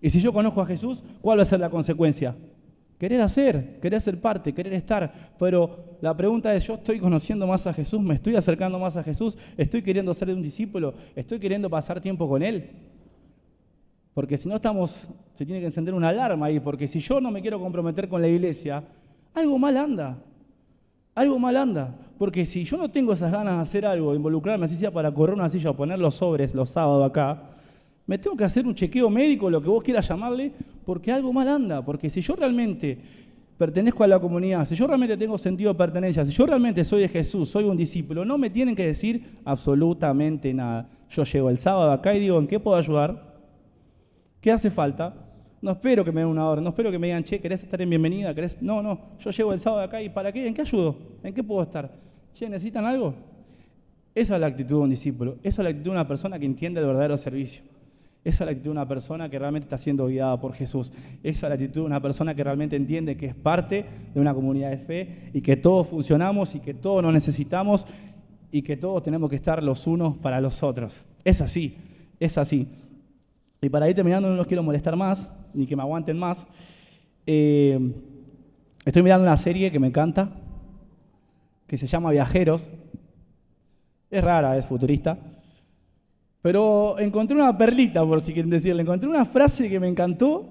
Y 0.00 0.10
si 0.10 0.20
yo 0.20 0.32
conozco 0.32 0.62
a 0.62 0.66
Jesús, 0.66 1.02
¿cuál 1.20 1.40
va 1.40 1.42
a 1.42 1.46
ser 1.46 1.58
la 1.58 1.70
consecuencia? 1.70 2.36
Querer 3.00 3.22
hacer, 3.22 3.80
querer 3.80 3.98
ser 3.98 4.20
parte, 4.20 4.52
querer 4.52 4.74
estar. 4.74 5.10
Pero 5.38 5.96
la 6.02 6.14
pregunta 6.14 6.54
es, 6.54 6.66
¿yo 6.66 6.74
estoy 6.74 7.00
conociendo 7.00 7.46
más 7.46 7.66
a 7.66 7.72
Jesús? 7.72 7.98
¿Me 7.98 8.12
estoy 8.12 8.36
acercando 8.36 8.78
más 8.78 8.94
a 8.98 9.02
Jesús? 9.02 9.38
¿Estoy 9.56 9.80
queriendo 9.80 10.12
ser 10.12 10.28
un 10.28 10.42
discípulo? 10.42 10.92
¿Estoy 11.16 11.38
queriendo 11.38 11.70
pasar 11.70 11.98
tiempo 11.98 12.28
con 12.28 12.42
Él? 12.42 12.68
Porque 14.12 14.36
si 14.36 14.50
no 14.50 14.56
estamos, 14.56 15.08
se 15.32 15.46
tiene 15.46 15.60
que 15.60 15.66
encender 15.66 15.94
una 15.94 16.10
alarma 16.10 16.44
ahí, 16.44 16.60
porque 16.60 16.86
si 16.86 17.00
yo 17.00 17.22
no 17.22 17.30
me 17.30 17.40
quiero 17.40 17.58
comprometer 17.58 18.06
con 18.06 18.20
la 18.20 18.28
iglesia, 18.28 18.84
algo 19.32 19.58
mal 19.58 19.78
anda. 19.78 20.18
Algo 21.14 21.38
mal 21.38 21.56
anda. 21.56 21.96
Porque 22.18 22.44
si 22.44 22.64
yo 22.64 22.76
no 22.76 22.90
tengo 22.90 23.14
esas 23.14 23.32
ganas 23.32 23.56
de 23.56 23.62
hacer 23.62 23.86
algo, 23.86 24.14
involucrarme 24.14 24.66
así 24.66 24.76
sea 24.76 24.90
para 24.90 25.10
correr 25.10 25.36
una 25.36 25.48
silla 25.48 25.70
o 25.70 25.74
poner 25.74 25.98
los 25.98 26.16
sobres 26.16 26.54
los 26.54 26.68
sábados 26.68 27.08
acá, 27.08 27.44
me 28.10 28.18
tengo 28.18 28.36
que 28.36 28.42
hacer 28.42 28.66
un 28.66 28.74
chequeo 28.74 29.08
médico, 29.08 29.48
lo 29.48 29.62
que 29.62 29.68
vos 29.68 29.84
quieras 29.84 30.08
llamarle, 30.08 30.50
porque 30.84 31.12
algo 31.12 31.32
mal 31.32 31.46
anda. 31.46 31.84
Porque 31.84 32.10
si 32.10 32.20
yo 32.20 32.34
realmente 32.34 32.98
pertenezco 33.56 34.02
a 34.02 34.08
la 34.08 34.18
comunidad, 34.18 34.64
si 34.64 34.74
yo 34.74 34.88
realmente 34.88 35.16
tengo 35.16 35.38
sentido 35.38 35.72
de 35.72 35.78
pertenencia, 35.78 36.24
si 36.24 36.32
yo 36.32 36.44
realmente 36.44 36.82
soy 36.82 37.02
de 37.02 37.08
Jesús, 37.08 37.48
soy 37.48 37.62
un 37.66 37.76
discípulo, 37.76 38.24
no 38.24 38.36
me 38.36 38.50
tienen 38.50 38.74
que 38.74 38.84
decir 38.84 39.38
absolutamente 39.44 40.52
nada. 40.52 40.90
Yo 41.08 41.22
llego 41.22 41.50
el 41.50 41.60
sábado 41.60 41.92
acá 41.92 42.12
y 42.12 42.18
digo, 42.18 42.40
¿en 42.40 42.48
qué 42.48 42.58
puedo 42.58 42.76
ayudar? 42.76 43.32
¿Qué 44.40 44.50
hace 44.50 44.72
falta? 44.72 45.14
No 45.62 45.70
espero 45.70 46.04
que 46.04 46.10
me 46.10 46.22
den 46.22 46.30
una 46.30 46.48
hora, 46.48 46.60
no 46.60 46.70
espero 46.70 46.90
que 46.90 46.98
me 46.98 47.06
digan, 47.06 47.22
che, 47.22 47.38
¿querés 47.38 47.62
estar 47.62 47.80
en 47.80 47.90
bienvenida? 47.90 48.34
¿Querés? 48.34 48.60
No, 48.60 48.82
no, 48.82 48.98
yo 49.20 49.30
llego 49.30 49.52
el 49.52 49.60
sábado 49.60 49.82
acá 49.82 50.02
y 50.02 50.08
¿para 50.08 50.32
qué? 50.32 50.48
¿En 50.48 50.52
qué 50.52 50.62
ayudo? 50.62 50.96
¿En 51.22 51.32
qué 51.32 51.44
puedo 51.44 51.62
estar? 51.62 51.88
Che, 52.34 52.48
¿necesitan 52.48 52.84
algo? 52.86 53.14
Esa 54.16 54.34
es 54.34 54.40
la 54.40 54.48
actitud 54.48 54.78
de 54.78 54.82
un 54.82 54.90
discípulo, 54.90 55.36
esa 55.44 55.62
es 55.62 55.64
la 55.64 55.70
actitud 55.70 55.84
de 55.84 55.90
una 55.90 56.08
persona 56.08 56.40
que 56.40 56.46
entiende 56.46 56.80
el 56.80 56.86
verdadero 56.88 57.16
servicio. 57.16 57.69
Esa 58.22 58.44
es 58.44 58.46
la 58.46 58.52
actitud 58.52 58.64
de 58.64 58.70
una 58.70 58.86
persona 58.86 59.30
que 59.30 59.38
realmente 59.38 59.64
está 59.64 59.78
siendo 59.78 60.06
guiada 60.06 60.38
por 60.38 60.52
Jesús. 60.52 60.92
Esa 61.22 61.46
es 61.46 61.50
la 61.50 61.54
actitud 61.54 61.80
de 61.80 61.86
una 61.86 62.02
persona 62.02 62.34
que 62.34 62.44
realmente 62.44 62.76
entiende 62.76 63.16
que 63.16 63.26
es 63.26 63.34
parte 63.34 63.86
de 64.12 64.20
una 64.20 64.34
comunidad 64.34 64.70
de 64.70 64.76
fe 64.76 65.30
y 65.32 65.40
que 65.40 65.56
todos 65.56 65.88
funcionamos 65.88 66.54
y 66.54 66.60
que 66.60 66.74
todos 66.74 67.02
nos 67.02 67.14
necesitamos 67.14 67.86
y 68.52 68.62
que 68.62 68.76
todos 68.76 69.02
tenemos 69.02 69.30
que 69.30 69.36
estar 69.36 69.62
los 69.62 69.86
unos 69.86 70.18
para 70.18 70.40
los 70.40 70.62
otros. 70.62 71.06
Es 71.24 71.40
así, 71.40 71.76
es 72.18 72.36
así. 72.36 72.68
Y 73.62 73.68
para 73.70 73.88
ir 73.88 73.94
terminando, 73.94 74.28
no 74.28 74.36
los 74.36 74.46
quiero 74.46 74.62
molestar 74.62 74.96
más, 74.96 75.30
ni 75.54 75.66
que 75.66 75.76
me 75.76 75.82
aguanten 75.82 76.18
más. 76.18 76.46
Eh, 77.26 77.78
estoy 78.84 79.02
mirando 79.02 79.24
una 79.24 79.36
serie 79.36 79.70
que 79.70 79.78
me 79.78 79.86
encanta, 79.86 80.30
que 81.66 81.78
se 81.78 81.86
llama 81.86 82.10
Viajeros. 82.10 82.70
Es 84.10 84.22
rara, 84.24 84.58
es 84.58 84.66
futurista. 84.66 85.18
Pero 86.42 86.98
encontré 86.98 87.36
una 87.36 87.56
perlita, 87.56 88.04
por 88.04 88.20
si 88.20 88.32
quieren 88.32 88.50
decirle. 88.50 88.82
Encontré 88.82 89.08
una 89.08 89.24
frase 89.24 89.68
que 89.68 89.78
me 89.78 89.88
encantó. 89.88 90.48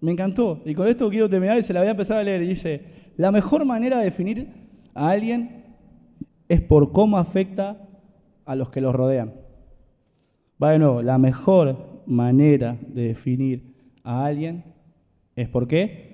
Me 0.00 0.10
encantó. 0.10 0.60
Y 0.64 0.74
con 0.74 0.88
esto 0.88 1.08
quiero 1.08 1.28
terminar 1.28 1.56
y 1.58 1.62
se 1.62 1.72
la 1.72 1.80
voy 1.80 1.88
a 1.88 1.92
empezar 1.92 2.18
a 2.18 2.24
leer. 2.24 2.42
Y 2.42 2.48
dice, 2.48 2.84
la 3.16 3.30
mejor 3.30 3.64
manera 3.64 3.98
de 3.98 4.04
definir 4.04 4.48
a 4.94 5.10
alguien 5.10 5.64
es 6.48 6.60
por 6.60 6.92
cómo 6.92 7.18
afecta 7.18 7.88
a 8.44 8.56
los 8.56 8.70
que 8.70 8.80
los 8.80 8.94
rodean. 8.94 9.34
Va 10.62 10.72
de 10.72 10.78
nuevo, 10.78 11.02
la 11.02 11.18
mejor 11.18 12.02
manera 12.06 12.76
de 12.88 13.08
definir 13.08 13.74
a 14.04 14.24
alguien 14.24 14.64
es 15.36 15.48
por 15.48 15.66
qué? 15.66 16.12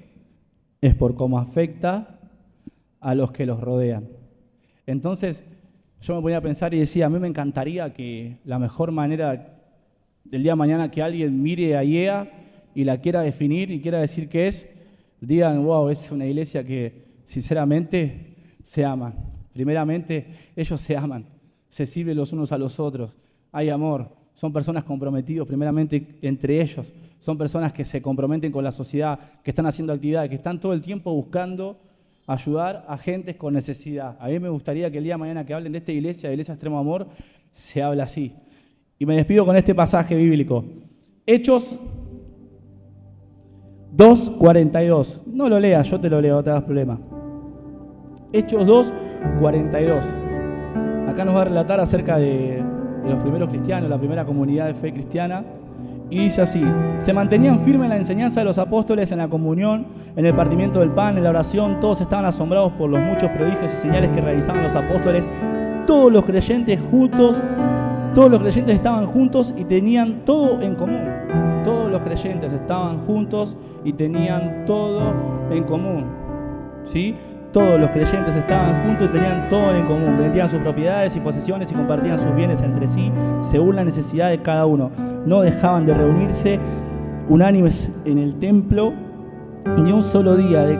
Es 0.80 0.94
por 0.94 1.14
cómo 1.14 1.38
afecta 1.38 2.20
a 3.00 3.14
los 3.14 3.32
que 3.32 3.46
los 3.46 3.60
rodean. 3.60 4.08
Entonces, 4.86 5.44
yo 6.00 6.14
me 6.14 6.22
ponía 6.22 6.38
a 6.38 6.42
pensar 6.42 6.72
y 6.74 6.78
decía, 6.78 7.06
a 7.06 7.08
mí 7.08 7.18
me 7.18 7.28
encantaría 7.28 7.92
que 7.92 8.38
la 8.44 8.58
mejor 8.58 8.92
manera 8.92 9.58
del 10.24 10.42
día 10.42 10.52
de 10.52 10.56
mañana 10.56 10.90
que 10.90 11.02
alguien 11.02 11.42
mire 11.42 11.76
a 11.76 11.82
IEA 11.82 12.30
y 12.74 12.84
la 12.84 12.98
quiera 13.00 13.22
definir 13.22 13.70
y 13.70 13.80
quiera 13.80 13.98
decir 13.98 14.28
qué 14.28 14.46
es, 14.46 14.68
digan, 15.20 15.64
wow, 15.64 15.88
es 15.88 16.10
una 16.10 16.26
iglesia 16.26 16.64
que 16.64 17.06
sinceramente 17.24 18.36
se 18.62 18.84
aman. 18.84 19.14
Primeramente, 19.52 20.26
ellos 20.54 20.80
se 20.80 20.96
aman, 20.96 21.26
se 21.68 21.86
sirven 21.86 22.16
los 22.16 22.32
unos 22.32 22.52
a 22.52 22.58
los 22.58 22.78
otros, 22.78 23.18
hay 23.50 23.70
amor, 23.70 24.14
son 24.34 24.52
personas 24.52 24.84
comprometidos 24.84 25.48
primeramente 25.48 26.18
entre 26.22 26.60
ellos, 26.62 26.94
son 27.18 27.36
personas 27.36 27.72
que 27.72 27.84
se 27.84 28.00
comprometen 28.00 28.52
con 28.52 28.62
la 28.62 28.70
sociedad, 28.70 29.18
que 29.42 29.50
están 29.50 29.66
haciendo 29.66 29.92
actividades, 29.92 30.30
que 30.30 30.36
están 30.36 30.60
todo 30.60 30.72
el 30.74 30.80
tiempo 30.80 31.12
buscando 31.12 31.80
ayudar 32.28 32.84
a 32.86 32.98
gentes 32.98 33.36
con 33.36 33.54
necesidad. 33.54 34.16
A 34.20 34.28
mí 34.28 34.38
me 34.38 34.50
gustaría 34.50 34.90
que 34.90 34.98
el 34.98 35.04
día 35.04 35.14
de 35.14 35.18
mañana 35.18 35.46
que 35.46 35.54
hablen 35.54 35.72
de 35.72 35.78
esta 35.78 35.92
iglesia, 35.92 36.28
de 36.28 36.34
Iglesia 36.34 36.52
Extremo 36.52 36.78
Amor, 36.78 37.08
se 37.50 37.82
hable 37.82 38.02
así. 38.02 38.34
Y 38.98 39.06
me 39.06 39.16
despido 39.16 39.46
con 39.46 39.56
este 39.56 39.74
pasaje 39.74 40.14
bíblico. 40.14 40.62
Hechos 41.24 41.80
2.42. 43.96 45.22
No 45.26 45.48
lo 45.48 45.58
leas, 45.58 45.90
yo 45.90 45.98
te 45.98 46.10
lo 46.10 46.20
leo, 46.20 46.36
no 46.36 46.42
te 46.42 46.50
das 46.50 46.62
problema. 46.62 47.00
Hechos 48.30 48.66
2.42. 48.66 51.08
Acá 51.08 51.24
nos 51.24 51.34
va 51.34 51.42
a 51.42 51.46
relatar 51.46 51.80
acerca 51.80 52.18
de 52.18 52.62
los 53.04 53.22
primeros 53.22 53.48
cristianos, 53.48 53.88
la 53.88 53.98
primera 53.98 54.26
comunidad 54.26 54.66
de 54.66 54.74
fe 54.74 54.92
cristiana 54.92 55.46
y 56.10 56.18
dice 56.18 56.42
así, 56.42 56.64
se 56.98 57.12
mantenían 57.12 57.60
firmes 57.60 57.84
en 57.84 57.90
la 57.90 57.96
enseñanza 57.96 58.40
de 58.40 58.46
los 58.46 58.58
apóstoles, 58.58 59.12
en 59.12 59.18
la 59.18 59.28
comunión, 59.28 59.86
en 60.16 60.24
el 60.24 60.34
partimiento 60.34 60.80
del 60.80 60.90
pan, 60.90 61.16
en 61.16 61.24
la 61.24 61.30
oración, 61.30 61.80
todos 61.80 62.00
estaban 62.00 62.24
asombrados 62.24 62.72
por 62.72 62.88
los 62.90 63.00
muchos 63.00 63.30
prodigios 63.30 63.72
y 63.72 63.76
señales 63.76 64.10
que 64.10 64.20
realizaban 64.20 64.62
los 64.62 64.74
apóstoles, 64.74 65.30
todos 65.86 66.12
los 66.12 66.24
creyentes 66.24 66.80
juntos, 66.90 67.40
todos 68.14 68.30
los 68.30 68.40
creyentes 68.40 68.74
estaban 68.74 69.06
juntos 69.06 69.54
y 69.56 69.64
tenían 69.64 70.24
todo 70.24 70.60
en 70.60 70.74
común. 70.74 71.08
Todos 71.64 71.90
los 71.90 72.00
creyentes 72.00 72.52
estaban 72.52 72.98
juntos 72.98 73.54
y 73.84 73.92
tenían 73.92 74.64
todo 74.66 75.14
en 75.50 75.64
común. 75.64 76.06
¿Sí? 76.84 77.14
Todos 77.52 77.80
los 77.80 77.90
creyentes 77.90 78.34
estaban 78.34 78.84
juntos 78.84 79.08
y 79.08 79.12
tenían 79.12 79.48
todo 79.48 79.74
en 79.74 79.86
común. 79.86 80.18
Vendían 80.18 80.50
sus 80.50 80.58
propiedades 80.60 81.16
y 81.16 81.20
posesiones 81.20 81.70
y 81.70 81.74
compartían 81.74 82.18
sus 82.18 82.34
bienes 82.34 82.60
entre 82.60 82.86
sí 82.86 83.10
según 83.42 83.76
la 83.76 83.84
necesidad 83.84 84.30
de 84.30 84.42
cada 84.42 84.66
uno. 84.66 84.90
No 85.24 85.40
dejaban 85.40 85.86
de 85.86 85.94
reunirse 85.94 86.58
unánimes 87.28 87.90
en 88.04 88.18
el 88.18 88.38
templo 88.38 88.92
ni 89.76 89.92
un 89.92 90.02
solo 90.02 90.36
día 90.36 90.64
de, 90.64 90.76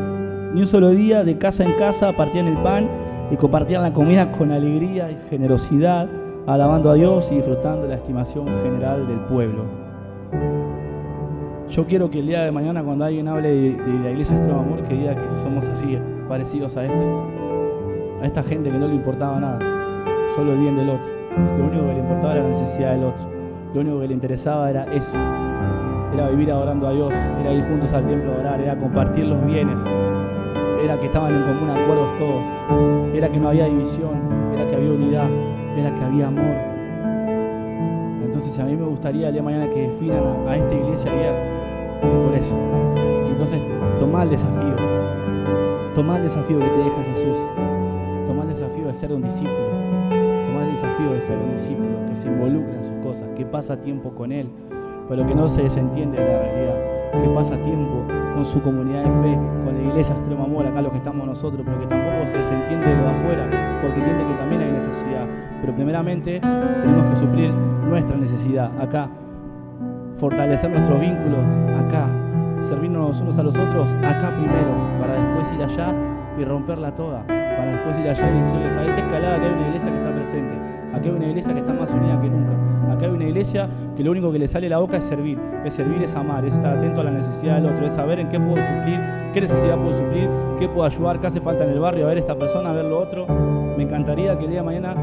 ni 0.54 0.60
un 0.60 0.66
solo 0.66 0.90
día 0.90 1.24
de 1.24 1.38
casa 1.38 1.64
en 1.64 1.72
casa 1.72 2.12
partían 2.12 2.46
el 2.46 2.56
pan 2.62 2.88
y 3.30 3.36
compartían 3.36 3.82
la 3.82 3.92
comida 3.92 4.32
con 4.32 4.50
alegría 4.50 5.10
y 5.10 5.16
generosidad, 5.28 6.08
alabando 6.46 6.90
a 6.90 6.94
Dios 6.94 7.30
y 7.30 7.36
disfrutando 7.36 7.86
la 7.86 7.96
estimación 7.96 8.46
general 8.62 9.06
del 9.06 9.20
pueblo. 9.20 9.64
Yo 11.70 11.86
quiero 11.86 12.10
que 12.10 12.20
el 12.20 12.26
día 12.26 12.44
de 12.44 12.50
mañana 12.50 12.82
cuando 12.82 13.04
alguien 13.04 13.28
hable 13.28 13.50
de, 13.50 13.72
de 13.72 13.98
la 14.00 14.10
iglesia 14.10 14.36
Extremo 14.36 14.60
Amor, 14.60 14.82
que 14.84 14.94
diga 14.94 15.14
que 15.14 15.30
somos 15.30 15.68
así 15.68 15.98
parecidos 16.26 16.76
a 16.78 16.86
esto. 16.86 17.30
A 18.22 18.26
esta 18.26 18.42
gente 18.42 18.70
que 18.70 18.78
no 18.78 18.88
le 18.88 18.94
importaba 18.94 19.38
nada, 19.38 19.58
solo 20.34 20.54
el 20.54 20.60
bien 20.60 20.76
del 20.76 20.88
otro. 20.88 21.10
Lo 21.58 21.66
único 21.66 21.86
que 21.86 21.92
le 21.92 21.98
importaba 21.98 22.32
era 22.32 22.42
la 22.42 22.48
necesidad 22.48 22.92
del 22.92 23.04
otro. 23.04 23.26
Lo 23.74 23.80
único 23.82 24.00
que 24.00 24.08
le 24.08 24.14
interesaba 24.14 24.70
era 24.70 24.84
eso. 24.94 25.16
Era 26.14 26.30
vivir 26.30 26.50
adorando 26.50 26.88
a 26.88 26.92
Dios, 26.92 27.14
era 27.38 27.52
ir 27.52 27.62
juntos 27.64 27.92
al 27.92 28.06
templo 28.06 28.32
a 28.32 28.38
orar, 28.38 28.60
era 28.62 28.74
compartir 28.78 29.26
los 29.26 29.44
bienes, 29.44 29.84
era 30.82 30.98
que 30.98 31.06
estaban 31.06 31.34
en 31.34 31.42
común 31.42 31.68
acuerdos 31.68 32.16
todos, 32.16 32.46
era 33.14 33.28
que 33.28 33.38
no 33.38 33.50
había 33.50 33.66
división, 33.66 34.14
era 34.54 34.66
que 34.66 34.74
había 34.74 34.90
unidad, 34.90 35.28
era 35.76 35.94
que 35.94 36.02
había 36.02 36.28
amor. 36.28 36.77
Entonces 38.28 38.58
a 38.58 38.64
mí 38.66 38.76
me 38.76 38.84
gustaría 38.84 39.28
el 39.28 39.32
día 39.32 39.40
de 39.40 39.42
mañana 39.42 39.70
que 39.72 39.88
definan 39.88 40.22
a, 40.46 40.54
esta 40.54 40.74
iglesia 40.74 41.10
es 41.14 42.02
por 42.02 42.34
eso. 42.34 42.54
Entonces 43.26 43.58
toma 43.98 44.22
el 44.22 44.28
desafío, 44.28 44.76
Toma 45.94 46.18
el 46.18 46.24
desafío 46.24 46.58
que 46.58 46.66
te 46.66 46.76
deja 46.76 47.02
Jesús. 47.08 47.38
Toma 48.26 48.42
el 48.42 48.48
desafío 48.48 48.86
de 48.86 48.92
ser 48.92 49.12
un 49.12 49.22
discípulo. 49.22 49.56
Toma 50.44 50.62
el 50.62 50.72
desafío 50.72 51.10
de 51.12 51.22
ser 51.22 51.38
un 51.38 51.52
discípulo 51.52 52.04
que 52.06 52.16
se 52.18 52.28
involucra 52.28 52.74
en 52.74 52.82
sus 52.82 52.94
cosas, 53.02 53.28
que 53.34 53.46
pasa 53.46 53.80
tiempo 53.80 54.10
con 54.10 54.30
Él, 54.30 54.50
pero 55.08 55.26
que 55.26 55.34
no 55.34 55.48
se 55.48 55.62
desentiende 55.62 56.18
de 56.20 56.30
la 56.30 56.38
realidad, 56.38 57.22
que 57.22 57.28
pasa 57.30 57.56
tiempo 57.62 58.04
con 58.34 58.44
su 58.44 58.60
comunidad 58.60 59.04
de 59.04 59.10
fe, 59.22 59.38
con 59.64 59.74
la 59.74 59.88
iglesia 59.88 60.14
extremo 60.14 60.44
amor, 60.44 60.66
acá 60.66 60.82
los 60.82 60.92
que 60.92 60.98
estamos 60.98 61.26
nosotros, 61.26 61.62
pero 61.64 61.80
que 61.80 61.86
tampoco 61.86 62.26
se 62.26 62.36
desentiende 62.36 62.88
de 62.88 62.94
lo 62.94 63.04
de 63.04 63.08
afuera, 63.08 63.80
porque 63.80 64.00
entiende 64.00 64.26
que 64.26 64.34
también 64.34 64.60
hay 64.60 64.72
necesidad. 64.72 65.26
Pero 65.60 65.74
primeramente 65.74 66.40
tenemos 66.40 67.04
que 67.10 67.16
suplir 67.16 67.37
nuestra 67.98 68.16
necesidad 68.16 68.70
acá, 68.80 69.08
fortalecer 70.14 70.70
nuestros 70.70 71.00
vínculos 71.00 71.44
acá, 71.84 72.08
servirnos 72.60 73.20
unos 73.20 73.38
a 73.38 73.42
los 73.42 73.58
otros 73.58 73.92
acá 73.94 74.32
primero, 74.36 75.00
para 75.00 75.14
después 75.14 75.52
ir 75.52 75.62
allá 75.62 75.92
y 76.38 76.44
romperla 76.44 76.94
toda. 76.94 77.26
para 77.26 77.72
después 77.72 77.98
ir 77.98 78.08
allá 78.08 78.30
y 78.30 78.36
decirle, 78.36 78.70
¿sabes 78.70 78.92
qué 78.92 79.00
escalada? 79.00 79.36
Acá 79.36 79.46
hay 79.46 79.52
una 79.52 79.66
iglesia 79.66 79.90
que 79.90 79.96
está 79.96 80.14
presente, 80.14 80.54
acá 80.94 81.00
hay 81.02 81.10
una 81.10 81.26
iglesia 81.26 81.54
que 81.54 81.60
está 81.60 81.72
más 81.72 81.92
unida 81.92 82.20
que 82.20 82.30
nunca, 82.30 82.52
acá 82.92 83.06
hay 83.06 83.10
una 83.10 83.24
iglesia 83.24 83.68
que 83.96 84.04
lo 84.04 84.12
único 84.12 84.30
que 84.30 84.38
le 84.38 84.46
sale 84.46 84.68
a 84.68 84.70
la 84.70 84.78
boca 84.78 84.96
es 84.96 85.04
servir, 85.04 85.40
es 85.64 85.74
servir, 85.74 86.00
es 86.00 86.14
amar, 86.14 86.44
es 86.44 86.54
estar 86.54 86.76
atento 86.76 87.00
a 87.00 87.04
la 87.04 87.10
necesidad 87.10 87.56
del 87.56 87.66
otro, 87.66 87.84
es 87.84 87.94
saber 87.94 88.20
en 88.20 88.28
qué 88.28 88.38
puedo 88.38 88.64
suplir, 88.64 89.00
qué 89.34 89.40
necesidad 89.40 89.76
puedo 89.76 89.92
suplir, 89.92 90.30
qué 90.60 90.68
puedo 90.68 90.84
ayudar, 90.84 91.18
qué 91.18 91.26
hace 91.26 91.40
falta 91.40 91.64
en 91.64 91.70
el 91.70 91.80
barrio, 91.80 92.04
a 92.04 92.08
ver 92.10 92.18
esta 92.18 92.36
persona, 92.36 92.70
a 92.70 92.72
ver 92.72 92.84
lo 92.84 93.00
otro. 93.00 93.26
Me 93.76 93.82
encantaría 93.82 94.38
que 94.38 94.44
el 94.44 94.50
día 94.50 94.60
de 94.60 94.66
mañana 94.66 94.94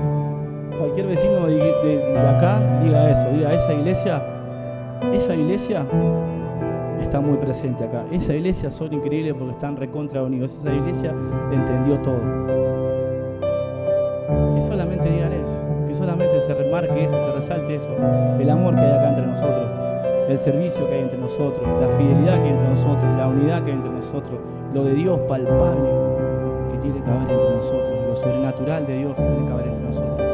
cualquier 0.78 1.08
vecino 1.08 1.48
de, 1.48 2.18
acá 2.18 2.60
diga 2.82 3.10
eso, 3.10 3.30
diga, 3.32 3.54
esa 3.54 3.74
iglesia, 3.74 4.22
esa 5.14 5.36
iglesia 5.36 5.86
está 7.02 7.20
muy 7.20 7.38
presente 7.38 7.84
acá. 7.84 8.04
Esa 8.12 8.34
iglesia 8.34 8.72
son 8.72 8.94
increíbles 8.94 9.34
porque 9.34 9.54
están 9.54 9.76
recontra 9.78 10.24
unidos. 10.24 10.54
Esa 10.54 10.74
iglesia 10.74 11.14
entendió 11.52 12.00
todo. 12.02 12.20
Que 14.56 14.62
solamente 14.62 15.10
digan 15.10 15.34
eso, 15.34 15.62
que 15.88 15.94
solamente 15.94 16.40
se 16.40 16.54
remarque 16.54 17.04
eso, 17.04 17.20
se 17.20 17.32
resalte 17.32 17.76
eso. 17.76 17.92
El 18.40 18.50
amor 18.50 18.76
que 18.76 18.82
hay 18.82 18.92
acá 18.92 19.10
entre 19.10 19.28
nosotros, 19.28 19.74
el 20.28 20.38
servicio 20.38 20.88
que 20.88 20.96
hay 20.96 21.02
entre 21.02 21.18
nosotros, 21.18 21.68
la 21.80 21.90
fidelidad 21.96 22.38
que 22.38 22.44
hay 22.44 22.50
entre 22.50 22.70
nosotros, 22.70 23.04
la 23.18 23.28
unidad 23.28 23.64
que 23.64 23.72
hay 23.72 23.78
entre 23.78 23.92
nosotros, 23.92 24.40
lo 24.74 24.84
de 24.84 24.94
Dios 24.94 25.20
palpable 25.28 25.90
que 26.72 26.78
tiene 26.80 27.04
que 27.04 27.12
haber 27.12 27.32
entre 27.32 27.56
nosotros, 27.56 27.90
lo 28.08 28.16
sobrenatural 28.16 28.88
de 28.88 28.98
Dios 28.98 29.16
que 29.16 29.22
tiene 29.22 29.46
que 29.46 29.54
haber 29.54 29.68
entre 29.68 29.84
nosotros. 29.84 30.25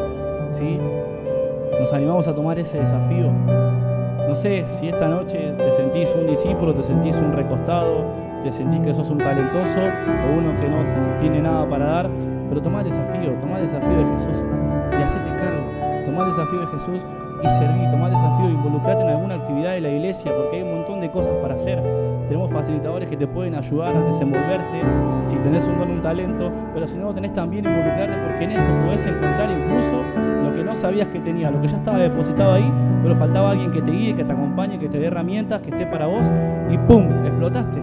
Nos 1.80 1.93
animamos 1.93 2.28
a 2.28 2.36
tomar 2.36 2.60
ese 2.60 2.80
desafío 2.80 3.32
no 4.32 4.36
sé 4.36 4.65
si 4.65 4.88
esta 4.88 5.10
noche 5.10 5.54
te 5.58 5.74
sentís 5.74 6.15
un 6.17 6.26
discípulo, 6.26 6.74
te 6.74 6.84
sentís 6.84 7.17
un 7.17 7.34
recostado, 7.34 8.06
te 8.41 8.50
sentís 8.50 8.80
que 8.80 8.93
sos 8.93 9.10
un 9.10 9.17
talentoso 9.17 9.82
o 9.82 10.38
uno 10.38 10.58
que 10.58 10.69
no 10.69 10.86
tiene 11.19 11.41
nada 11.41 11.67
para 11.67 11.86
dar, 11.86 12.10
pero 12.47 12.62
toma 12.62 12.80
el 12.80 12.86
desafío, 12.86 13.34
toma 13.41 13.58
el 13.58 13.63
desafío 13.63 13.97
de 13.97 14.06
Jesús 14.13 14.45
y 14.97 15.04
hacete 15.04 15.30
cargo. 15.32 15.69
Toma 16.06 16.21
el 16.21 16.30
desafío 16.30 16.62
de 16.62 16.67
Jesús 16.67 17.06
y 17.43 17.50
serví, 17.50 17.91
toma 17.91 18.06
el 18.06 18.13
desafío 18.13 18.45
de 18.45 18.54
involucrarte 18.54 19.04
en 19.04 19.10
alguna 19.10 19.36
actividad 19.36 19.71
de 19.74 19.82
la 19.82 19.89
iglesia, 19.89 20.34
porque 20.34 20.56
hay 20.56 20.63
un 20.63 20.76
montón 20.76 21.02
de 21.02 21.12
cosas 21.12 21.36
para 21.41 21.56
hacer. 21.56 21.84
Tenemos 22.30 22.50
facilitadores 22.52 23.10
que 23.10 23.17
te 23.17 23.28
pueden 23.28 23.54
ayudar 23.56 23.97
a 23.97 24.02
desenvolverte, 24.06 24.82
si 25.26 25.36
tenés 25.39 25.67
un 25.67 25.78
don, 25.78 25.91
un 25.91 26.00
talento, 26.00 26.50
pero 26.74 26.88
si 26.88 26.95
no 26.95 27.13
tenés 27.13 27.34
también 27.34 27.65
involucrarte, 27.65 28.15
porque 28.15 28.45
en 28.45 28.52
eso 28.52 28.67
podés 28.86 29.06
encontrar 29.06 29.52
incluso 29.52 30.06
que 30.54 30.64
no 30.64 30.76
sabías 30.76 31.08
que 31.08 31.20
tenía, 31.20 31.52
lo 31.52 31.62
que 31.62 31.68
ya 31.68 31.78
estaba 31.78 31.98
depositado 31.98 32.54
ahí, 32.54 32.72
pero 33.02 33.16
faltaba 33.16 33.52
alguien 33.52 33.72
que 33.72 33.82
te 33.82 33.92
guíe, 33.92 34.16
que 34.16 34.24
te 34.24 34.32
acompañe, 34.32 34.80
que 34.80 34.90
te 34.90 35.00
dé 35.00 35.08
herramientas, 35.08 35.62
que 35.62 35.70
esté 35.70 35.86
para 35.86 36.08
vos, 36.08 36.30
y 36.70 36.78
¡pum! 36.78 37.08
explotaste. 37.26 37.82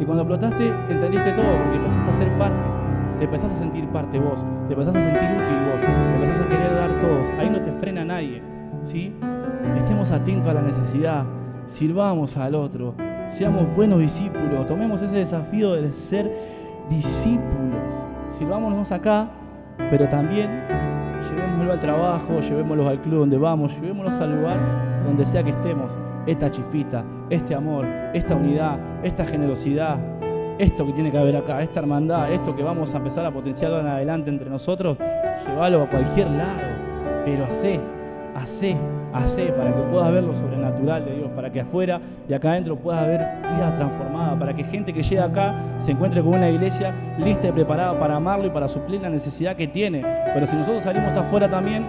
Y 0.00 0.04
cuando 0.04 0.22
explotaste, 0.22 0.72
entendiste 0.90 1.32
todo, 1.32 1.46
porque 1.62 1.76
empezaste 1.76 2.10
a 2.10 2.12
ser 2.12 2.38
parte. 2.38 2.68
Te 3.18 3.24
empezás 3.24 3.52
a 3.52 3.56
sentir 3.56 3.86
parte 3.88 4.18
vos, 4.18 4.44
te 4.66 4.74
empezás 4.74 4.96
a 4.96 5.00
sentir 5.00 5.30
útil 5.30 5.56
vos, 5.70 5.80
te 5.80 6.14
empezás 6.14 6.40
a 6.40 6.48
querer 6.48 6.74
dar 6.74 6.98
todos. 6.98 7.28
Ahí 7.38 7.48
no 7.48 7.60
te 7.60 7.72
frena 7.72 8.04
nadie. 8.04 8.42
¿sí? 8.84 9.14
Estemos 9.76 10.10
atentos 10.12 10.48
a 10.48 10.54
la 10.54 10.62
necesidad, 10.62 11.24
sirvamos 11.66 12.36
al 12.36 12.54
otro, 12.54 12.94
seamos 13.28 13.74
buenos 13.74 13.98
discípulos, 13.98 14.66
tomemos 14.66 15.02
ese 15.02 15.16
desafío 15.16 15.72
de 15.72 15.92
ser 15.92 16.30
discípulos. 16.88 18.04
Sirvámonos 18.28 18.92
acá, 18.92 19.28
pero 19.90 20.08
también 20.08 20.50
llevémoslo 21.22 21.72
al 21.72 21.80
trabajo, 21.80 22.40
llevémoslo 22.40 22.88
al 22.88 23.00
club 23.00 23.20
donde 23.20 23.36
vamos, 23.36 23.74
llevémoslo 23.74 24.24
al 24.24 24.36
lugar 24.36 24.58
donde 25.04 25.24
sea 25.24 25.42
que 25.42 25.50
estemos. 25.50 25.96
Esta 26.26 26.50
chispita, 26.50 27.04
este 27.30 27.54
amor, 27.54 27.86
esta 28.12 28.34
unidad, 28.34 28.78
esta 29.02 29.24
generosidad, 29.24 29.98
esto 30.58 30.86
que 30.86 30.92
tiene 30.92 31.10
que 31.10 31.18
haber 31.18 31.36
acá, 31.36 31.60
esta 31.62 31.80
hermandad, 31.80 32.32
esto 32.32 32.54
que 32.54 32.62
vamos 32.62 32.94
a 32.94 32.98
empezar 32.98 33.26
a 33.26 33.32
potenciar 33.32 33.72
en 33.72 33.86
adelante 33.86 34.30
entre 34.30 34.48
nosotros, 34.48 34.98
llévalo 35.46 35.82
a 35.82 35.88
cualquier 35.88 36.30
lado, 36.30 36.60
pero 37.24 37.44
hacé, 37.44 37.80
hacé, 38.34 38.76
hacé 39.14 39.52
para 39.52 39.72
que 39.72 39.80
puedas 39.82 40.12
ver 40.12 40.24
lo 40.24 40.34
sobrenatural 40.34 41.04
de 41.04 41.14
Dios, 41.14 41.30
para 41.34 41.50
que 41.50 41.60
afuera 41.60 42.00
y 42.28 42.34
acá 42.34 42.50
adentro 42.50 42.76
puedas 42.76 43.06
ver 43.06 43.20
vida 43.54 43.72
transformada, 43.72 44.36
para 44.38 44.54
que 44.54 44.64
gente 44.64 44.92
que 44.92 45.02
llega 45.02 45.24
acá 45.24 45.54
se 45.78 45.92
encuentre 45.92 46.20
con 46.20 46.34
una 46.34 46.50
iglesia 46.50 46.92
lista 47.18 47.46
y 47.46 47.52
preparada 47.52 47.98
para 47.98 48.16
amarlo 48.16 48.46
y 48.46 48.50
para 48.50 48.66
suplir 48.66 49.00
la 49.00 49.08
necesidad 49.08 49.54
que 49.54 49.68
tiene. 49.68 50.04
Pero 50.34 50.46
si 50.46 50.56
nosotros 50.56 50.82
salimos 50.82 51.16
afuera 51.16 51.48
también, 51.48 51.84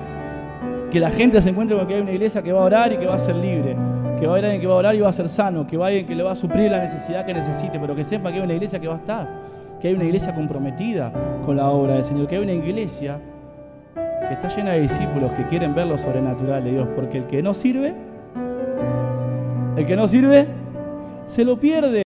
que 0.91 0.99
la 0.99 1.09
gente 1.09 1.41
se 1.41 1.49
encuentre 1.49 1.75
con 1.75 1.87
que 1.87 1.95
hay 1.95 2.01
una 2.01 2.11
iglesia 2.11 2.43
que 2.43 2.53
va 2.53 2.61
a 2.61 2.65
orar 2.65 2.93
y 2.93 2.97
que 2.97 3.07
va 3.07 3.15
a 3.15 3.19
ser 3.19 3.35
libre, 3.35 3.75
que 4.19 4.27
va 4.27 4.33
a 4.33 4.35
haber 4.35 4.45
alguien 4.45 4.61
que 4.61 4.67
va 4.67 4.75
a 4.75 4.77
orar 4.77 4.95
y 4.95 5.01
va 5.01 5.09
a 5.09 5.13
ser 5.13 5.27
sano, 5.27 5.65
que 5.65 5.77
va 5.77 5.85
a 5.85 5.87
alguien 5.87 6.05
que 6.05 6.15
le 6.15 6.23
va 6.23 6.31
a 6.31 6.35
suplir 6.35 6.69
la 6.69 6.79
necesidad 6.79 7.25
que 7.25 7.33
necesite, 7.33 7.79
pero 7.79 7.95
que 7.95 8.03
sepa 8.03 8.29
que 8.29 8.37
hay 8.37 8.43
una 8.43 8.53
iglesia 8.53 8.79
que 8.79 8.87
va 8.87 8.93
a 8.93 8.97
estar, 8.97 9.27
que 9.81 9.87
hay 9.87 9.95
una 9.95 10.05
iglesia 10.05 10.33
comprometida 10.35 11.11
con 11.43 11.57
la 11.57 11.69
obra 11.69 11.95
del 11.95 12.03
Señor, 12.03 12.27
que 12.27 12.35
hay 12.35 12.43
una 12.43 12.53
iglesia 12.53 13.19
que 14.27 14.33
está 14.33 14.47
llena 14.47 14.73
de 14.73 14.81
discípulos 14.81 15.31
que 15.33 15.45
quieren 15.45 15.75
ver 15.75 15.87
lo 15.87 15.97
sobrenatural 15.97 16.63
de 16.63 16.71
Dios, 16.71 16.87
porque 16.95 17.19
el 17.19 17.27
que 17.27 17.41
no 17.41 17.53
sirve, 17.53 17.93
el 19.75 19.85
que 19.85 19.95
no 19.95 20.07
sirve, 20.07 20.47
se 21.27 21.43
lo 21.43 21.59
pierde. 21.59 22.04